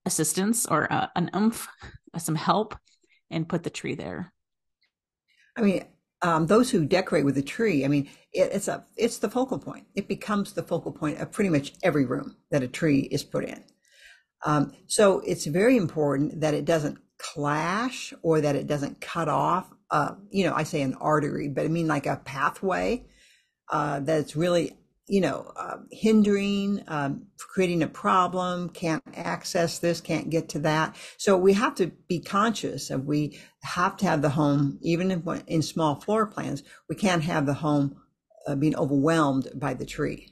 assistance 0.06 0.66
or 0.66 0.90
uh, 0.92 1.09
an 1.14 1.30
oomph, 1.37 1.68
some 2.18 2.35
help, 2.35 2.75
and 3.30 3.49
put 3.49 3.62
the 3.62 3.71
tree 3.71 3.94
there. 3.94 4.32
I 5.56 5.61
mean, 5.61 5.85
um, 6.23 6.47
those 6.47 6.71
who 6.71 6.87
decorate 6.87 7.25
with 7.25 7.37
a 7.37 7.42
tree, 7.42 7.85
I 7.85 7.88
mean, 7.88 8.09
it, 8.32 8.50
it's 8.52 8.68
a 8.68 8.87
it's 8.97 9.18
the 9.18 9.28
focal 9.28 9.59
point. 9.59 9.87
It 9.94 10.09
becomes 10.09 10.52
the 10.52 10.62
focal 10.62 10.92
point 10.92 11.18
of 11.18 11.32
pretty 11.32 11.50
much 11.50 11.75
every 11.82 12.06
room 12.06 12.37
that 12.50 12.62
a 12.62 12.68
tree 12.68 13.00
is 13.00 13.25
put 13.25 13.44
in. 13.44 13.62
Um, 14.44 14.73
so 14.87 15.21
it's 15.21 15.47
very 15.47 15.76
important 15.76 16.40
that 16.40 16.54
it 16.54 16.64
doesn't 16.64 16.99
clash 17.23 18.12
or 18.23 18.41
that 18.41 18.57
it 18.57 18.67
doesn't 18.67 19.00
cut 19.00 19.29
off. 19.29 19.71
Uh, 19.91 20.14
you 20.31 20.45
know, 20.45 20.55
I 20.55 20.64
say 20.64 20.83
an 20.83 20.95
artery, 20.95 21.49
but 21.49 21.64
I 21.64 21.69
mean 21.69 21.87
like 21.87 22.07
a 22.07 22.17
pathway 22.17 23.07
uh, 23.71 24.00
that's 24.00 24.37
really 24.37 24.76
you 25.09 25.21
know, 25.21 25.52
uh, 25.57 25.79
hindering, 25.91 26.83
um, 26.87 27.26
creating 27.37 27.83
a 27.83 27.88
problem, 27.88 28.69
can't 28.69 29.02
access 29.14 29.79
this, 29.79 30.00
can't 30.00 30.31
get 30.31 30.49
to 30.49 30.61
that. 30.61 30.97
So 31.19 31.37
we 31.37 31.52
have 31.55 31.75
to 31.75 31.88
be 32.09 32.21
conscious 32.21 32.88
of 32.88 33.05
we 33.05 33.38
have 33.62 33.97
to 33.99 34.07
have 34.07 34.23
the 34.23 34.31
home, 34.31 34.79
even 34.81 35.11
in, 35.11 35.43
in 35.47 35.61
small 35.61 35.97
floor 35.97 36.26
plans, 36.26 36.62
we 36.88 36.97
can't 36.97 37.25
have 37.25 37.47
the 37.47 37.55
home 37.55 37.97
uh, 38.47 38.55
being 38.55 38.76
overwhelmed 38.76 39.49
by 39.55 39.75
the 39.75 39.85
tree 39.85 40.32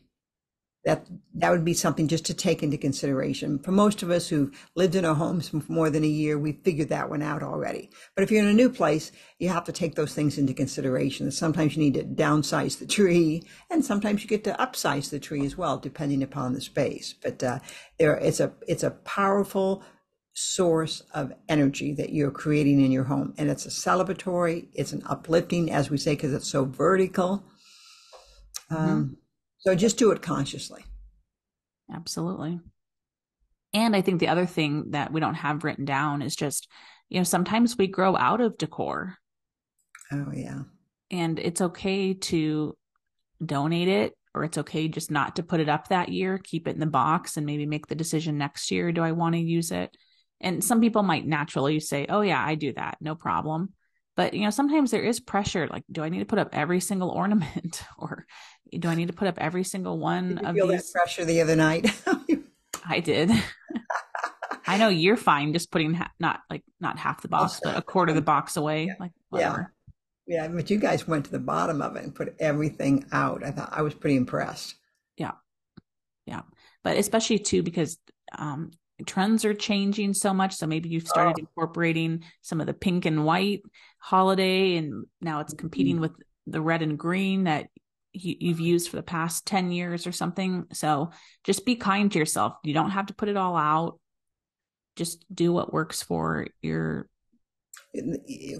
that 0.84 1.06
that 1.34 1.50
would 1.50 1.64
be 1.64 1.74
something 1.74 2.08
just 2.08 2.24
to 2.26 2.34
take 2.34 2.62
into 2.62 2.78
consideration. 2.78 3.58
For 3.58 3.70
most 3.70 4.02
of 4.02 4.10
us 4.10 4.28
who've 4.28 4.50
lived 4.74 4.94
in 4.94 5.04
our 5.04 5.14
homes 5.14 5.50
for 5.50 5.62
more 5.68 5.90
than 5.90 6.04
a 6.04 6.08
year, 6.08 6.38
we 6.38 6.52
figured 6.52 6.88
that 6.88 7.10
one 7.10 7.22
out 7.22 7.42
already. 7.42 7.90
But 8.14 8.22
if 8.22 8.30
you're 8.30 8.42
in 8.42 8.48
a 8.48 8.54
new 8.54 8.70
place, 8.70 9.12
you 9.38 9.50
have 9.50 9.64
to 9.64 9.72
take 9.72 9.94
those 9.94 10.14
things 10.14 10.38
into 10.38 10.54
consideration. 10.54 11.30
Sometimes 11.30 11.76
you 11.76 11.82
need 11.82 11.94
to 11.94 12.04
downsize 12.04 12.78
the 12.78 12.86
tree, 12.86 13.42
and 13.70 13.84
sometimes 13.84 14.22
you 14.22 14.28
get 14.28 14.44
to 14.44 14.54
upsize 14.54 15.10
the 15.10 15.20
tree 15.20 15.44
as 15.44 15.56
well, 15.56 15.76
depending 15.76 16.22
upon 16.22 16.54
the 16.54 16.60
space. 16.62 17.14
But 17.22 17.42
uh, 17.42 17.58
there, 17.98 18.16
it's 18.16 18.40
a 18.40 18.52
it's 18.66 18.82
a 18.82 18.90
powerful 18.90 19.82
source 20.32 21.02
of 21.12 21.32
energy 21.48 21.92
that 21.92 22.10
you're 22.12 22.30
creating 22.30 22.82
in 22.82 22.90
your 22.90 23.04
home, 23.04 23.34
and 23.36 23.50
it's 23.50 23.66
a 23.66 23.70
celebratory, 23.70 24.68
it's 24.72 24.92
an 24.92 25.02
uplifting, 25.06 25.70
as 25.70 25.90
we 25.90 25.98
say, 25.98 26.14
because 26.14 26.32
it's 26.32 26.48
so 26.48 26.64
vertical. 26.64 27.44
Mm-hmm. 28.70 29.14
So 29.60 29.74
just 29.74 29.98
do 29.98 30.10
it 30.10 30.22
consciously. 30.22 30.84
Absolutely. 31.92 32.60
And 33.72 33.94
I 33.94 34.00
think 34.00 34.20
the 34.20 34.28
other 34.28 34.46
thing 34.46 34.90
that 34.90 35.12
we 35.12 35.20
don't 35.20 35.34
have 35.34 35.64
written 35.64 35.84
down 35.84 36.22
is 36.22 36.34
just, 36.34 36.68
you 37.08 37.18
know, 37.18 37.24
sometimes 37.24 37.76
we 37.76 37.86
grow 37.86 38.16
out 38.16 38.40
of 38.40 38.58
decor. 38.58 39.16
Oh, 40.12 40.32
yeah. 40.34 40.62
And 41.10 41.38
it's 41.38 41.60
okay 41.60 42.14
to 42.14 42.76
donate 43.44 43.88
it 43.88 44.14
or 44.34 44.44
it's 44.44 44.58
okay 44.58 44.88
just 44.88 45.10
not 45.10 45.36
to 45.36 45.42
put 45.42 45.60
it 45.60 45.68
up 45.68 45.88
that 45.88 46.08
year, 46.08 46.38
keep 46.38 46.68
it 46.68 46.74
in 46.74 46.80
the 46.80 46.86
box 46.86 47.36
and 47.36 47.46
maybe 47.46 47.66
make 47.66 47.86
the 47.86 47.94
decision 47.94 48.38
next 48.38 48.70
year. 48.70 48.92
Do 48.92 49.02
I 49.02 49.12
want 49.12 49.34
to 49.34 49.40
use 49.40 49.70
it? 49.70 49.96
And 50.40 50.64
some 50.64 50.80
people 50.80 51.02
might 51.02 51.26
naturally 51.26 51.80
say, 51.80 52.06
oh, 52.08 52.22
yeah, 52.22 52.42
I 52.42 52.54
do 52.54 52.72
that. 52.72 52.98
No 53.00 53.14
problem. 53.14 53.74
But, 54.16 54.34
you 54.34 54.44
know, 54.44 54.50
sometimes 54.50 54.90
there 54.90 55.02
is 55.02 55.20
pressure. 55.20 55.68
Like, 55.68 55.84
do 55.90 56.02
I 56.02 56.08
need 56.08 56.20
to 56.20 56.26
put 56.26 56.38
up 56.38 56.50
every 56.52 56.80
single 56.80 57.10
ornament 57.10 57.82
or 57.98 58.26
do 58.78 58.88
I 58.88 58.94
need 58.94 59.08
to 59.08 59.12
put 59.12 59.28
up 59.28 59.38
every 59.38 59.64
single 59.64 59.98
one 59.98 60.38
of 60.38 60.54
feel 60.54 60.68
these? 60.68 60.92
That 60.92 60.98
pressure 60.98 61.24
the 61.24 61.40
other 61.40 61.56
night. 61.56 61.90
I 62.86 63.00
did. 63.00 63.30
I 64.66 64.78
know 64.78 64.88
you're 64.88 65.16
fine 65.16 65.52
just 65.52 65.70
putting 65.70 65.94
ha- 65.94 66.12
not 66.18 66.40
like 66.48 66.62
not 66.80 66.98
half 66.98 67.22
the 67.22 67.28
box, 67.28 67.60
but 67.62 67.76
a 67.76 67.82
quarter 67.82 68.10
of 68.10 68.16
the 68.16 68.22
box 68.22 68.56
away. 68.56 68.86
Yeah. 68.86 68.94
Like 69.00 69.12
whatever. 69.28 69.72
Yeah. 70.26 70.44
yeah, 70.44 70.48
but 70.48 70.70
you 70.70 70.78
guys 70.78 71.08
went 71.08 71.24
to 71.26 71.30
the 71.30 71.38
bottom 71.38 71.82
of 71.82 71.96
it 71.96 72.04
and 72.04 72.14
put 72.14 72.36
everything 72.38 73.06
out. 73.12 73.44
I 73.44 73.50
thought 73.50 73.70
I 73.72 73.82
was 73.82 73.94
pretty 73.94 74.16
impressed. 74.16 74.74
Yeah, 75.16 75.32
yeah, 76.26 76.42
but 76.84 76.96
especially 76.96 77.40
too 77.40 77.62
because 77.62 77.98
um, 78.38 78.70
trends 79.06 79.44
are 79.44 79.54
changing 79.54 80.14
so 80.14 80.32
much. 80.32 80.54
So 80.54 80.66
maybe 80.66 80.88
you've 80.88 81.08
started 81.08 81.34
oh. 81.36 81.40
incorporating 81.40 82.24
some 82.42 82.60
of 82.60 82.66
the 82.66 82.74
pink 82.74 83.06
and 83.06 83.24
white 83.24 83.62
holiday, 83.98 84.76
and 84.76 85.06
now 85.20 85.40
it's 85.40 85.54
competing 85.54 85.96
mm-hmm. 85.96 86.02
with 86.02 86.12
the 86.46 86.60
red 86.60 86.82
and 86.82 86.98
green 86.98 87.44
that 87.44 87.68
you've 88.12 88.60
used 88.60 88.88
for 88.88 88.96
the 88.96 89.02
past 89.02 89.46
10 89.46 89.72
years 89.72 90.06
or 90.06 90.12
something. 90.12 90.66
So 90.72 91.10
just 91.44 91.64
be 91.64 91.76
kind 91.76 92.10
to 92.12 92.18
yourself. 92.18 92.54
You 92.64 92.74
don't 92.74 92.90
have 92.90 93.06
to 93.06 93.14
put 93.14 93.28
it 93.28 93.36
all 93.36 93.56
out. 93.56 93.98
Just 94.96 95.24
do 95.34 95.52
what 95.52 95.72
works 95.72 96.02
for 96.02 96.46
your 96.62 97.08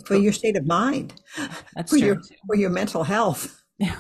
for 0.05 0.17
your 0.17 0.33
state 0.33 0.57
of 0.57 0.67
mind. 0.67 1.15
That's 1.75 1.91
for 1.93 1.99
true. 1.99 2.07
your 2.07 2.23
for 2.47 2.57
your 2.57 2.71
mental 2.71 3.05
health. 3.05 3.57
Yeah. 3.83 3.97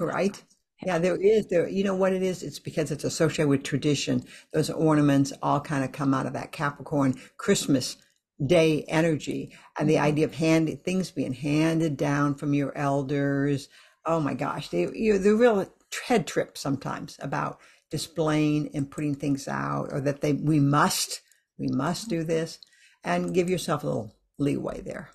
Right? 0.00 0.42
Yeah, 0.86 0.96
there 0.96 1.16
is 1.16 1.48
there 1.48 1.68
you 1.68 1.84
know 1.84 1.94
what 1.94 2.14
it 2.14 2.22
is? 2.22 2.42
It's 2.42 2.58
because 2.58 2.90
it's 2.90 3.04
associated 3.04 3.50
with 3.50 3.62
tradition. 3.62 4.24
Those 4.54 4.70
ornaments 4.70 5.34
all 5.42 5.60
kind 5.60 5.84
of 5.84 5.92
come 5.92 6.14
out 6.14 6.24
of 6.24 6.32
that 6.32 6.50
Capricorn 6.50 7.14
Christmas 7.36 7.98
day 8.46 8.84
energy 8.88 9.52
and 9.78 9.86
the 9.86 9.96
mm-hmm. 9.96 10.04
idea 10.04 10.24
of 10.24 10.34
hand 10.34 10.78
things 10.82 11.10
being 11.10 11.34
handed 11.34 11.98
down 11.98 12.36
from 12.36 12.54
your 12.54 12.74
elders 12.78 13.68
oh 14.08 14.18
my 14.18 14.34
gosh, 14.34 14.70
they 14.70 14.88
you 14.92 15.18
the 15.18 15.36
real 15.36 15.64
head 16.06 16.26
trip 16.26 16.58
sometimes 16.58 17.16
about 17.20 17.60
displaying 17.90 18.70
and 18.74 18.90
putting 18.90 19.14
things 19.14 19.46
out, 19.46 19.90
or 19.92 20.00
that 20.00 20.22
they 20.22 20.32
we 20.32 20.58
must 20.58 21.20
we 21.58 21.68
must 21.68 22.08
do 22.08 22.24
this, 22.24 22.58
and 23.04 23.34
give 23.34 23.48
yourself 23.48 23.84
a 23.84 23.86
little 23.86 24.16
leeway 24.38 24.80
there. 24.80 25.10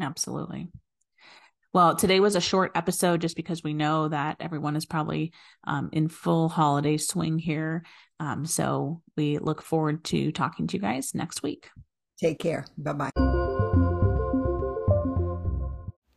Absolutely. 0.00 0.68
Well, 1.72 1.96
today 1.96 2.20
was 2.20 2.36
a 2.36 2.40
short 2.40 2.70
episode 2.76 3.20
just 3.20 3.34
because 3.34 3.64
we 3.64 3.74
know 3.74 4.06
that 4.08 4.36
everyone 4.38 4.76
is 4.76 4.86
probably 4.86 5.32
um, 5.64 5.88
in 5.92 6.06
full 6.06 6.48
holiday 6.48 6.98
swing 6.98 7.36
here. 7.38 7.84
Um, 8.20 8.46
so 8.46 9.02
we 9.16 9.38
look 9.38 9.60
forward 9.60 10.04
to 10.04 10.30
talking 10.30 10.68
to 10.68 10.76
you 10.76 10.80
guys 10.80 11.14
next 11.14 11.42
week. 11.42 11.70
Take 12.20 12.38
care. 12.38 12.64
Bye 12.78 12.92
bye. 12.92 13.43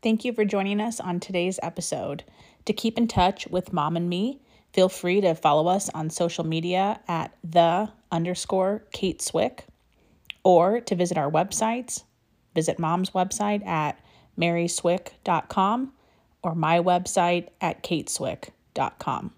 Thank 0.01 0.23
you 0.23 0.33
for 0.33 0.45
joining 0.45 0.79
us 0.79 0.99
on 0.99 1.19
today's 1.19 1.59
episode. 1.63 2.23
To 2.65 2.73
keep 2.73 2.97
in 2.97 3.07
touch 3.07 3.47
with 3.47 3.73
Mom 3.73 3.97
and 3.97 4.09
me, 4.09 4.41
feel 4.73 4.89
free 4.89 5.21
to 5.21 5.33
follow 5.33 5.67
us 5.67 5.89
on 5.89 6.09
social 6.09 6.45
media 6.45 6.99
at 7.07 7.35
the 7.43 7.89
underscore 8.11 8.83
Kate 8.91 9.21
Swick 9.21 9.65
or 10.43 10.79
to 10.81 10.95
visit 10.95 11.17
our 11.17 11.31
websites. 11.31 12.03
Visit 12.53 12.79
mom's 12.79 13.11
website 13.11 13.65
at 13.65 13.99
maryswick.com 14.39 15.93
or 16.43 16.55
my 16.55 16.79
website 16.79 17.49
at 17.59 17.83
kateswick.com. 17.83 19.31